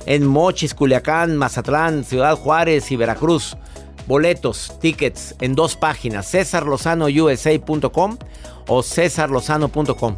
en 0.05 0.25
Mochis, 0.25 0.73
Culiacán, 0.73 1.38
Mazatlán, 1.38 2.03
Ciudad 2.03 2.36
Juárez 2.36 2.91
y 2.91 2.95
Veracruz. 2.95 3.55
Boletos, 4.07 4.78
tickets 4.82 5.36
en 5.41 5.53
dos 5.53 5.75
páginas, 5.75 6.30
cesarlozanousa.com 6.32 8.17
o 8.67 8.84
cesarlozano.com. 8.84 10.17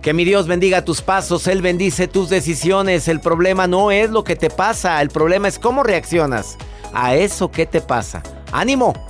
Que 0.00 0.14
mi 0.14 0.24
Dios 0.24 0.46
bendiga 0.46 0.84
tus 0.84 1.02
pasos, 1.02 1.46
Él 1.46 1.60
bendice 1.60 2.08
tus 2.08 2.30
decisiones. 2.30 3.08
El 3.08 3.20
problema 3.20 3.66
no 3.66 3.90
es 3.90 4.10
lo 4.10 4.24
que 4.24 4.36
te 4.36 4.48
pasa, 4.48 5.00
el 5.02 5.08
problema 5.08 5.48
es 5.48 5.58
cómo 5.58 5.82
reaccionas 5.82 6.56
a 6.94 7.14
eso 7.16 7.50
que 7.50 7.66
te 7.66 7.80
pasa. 7.80 8.22
¡Ánimo! 8.52 9.09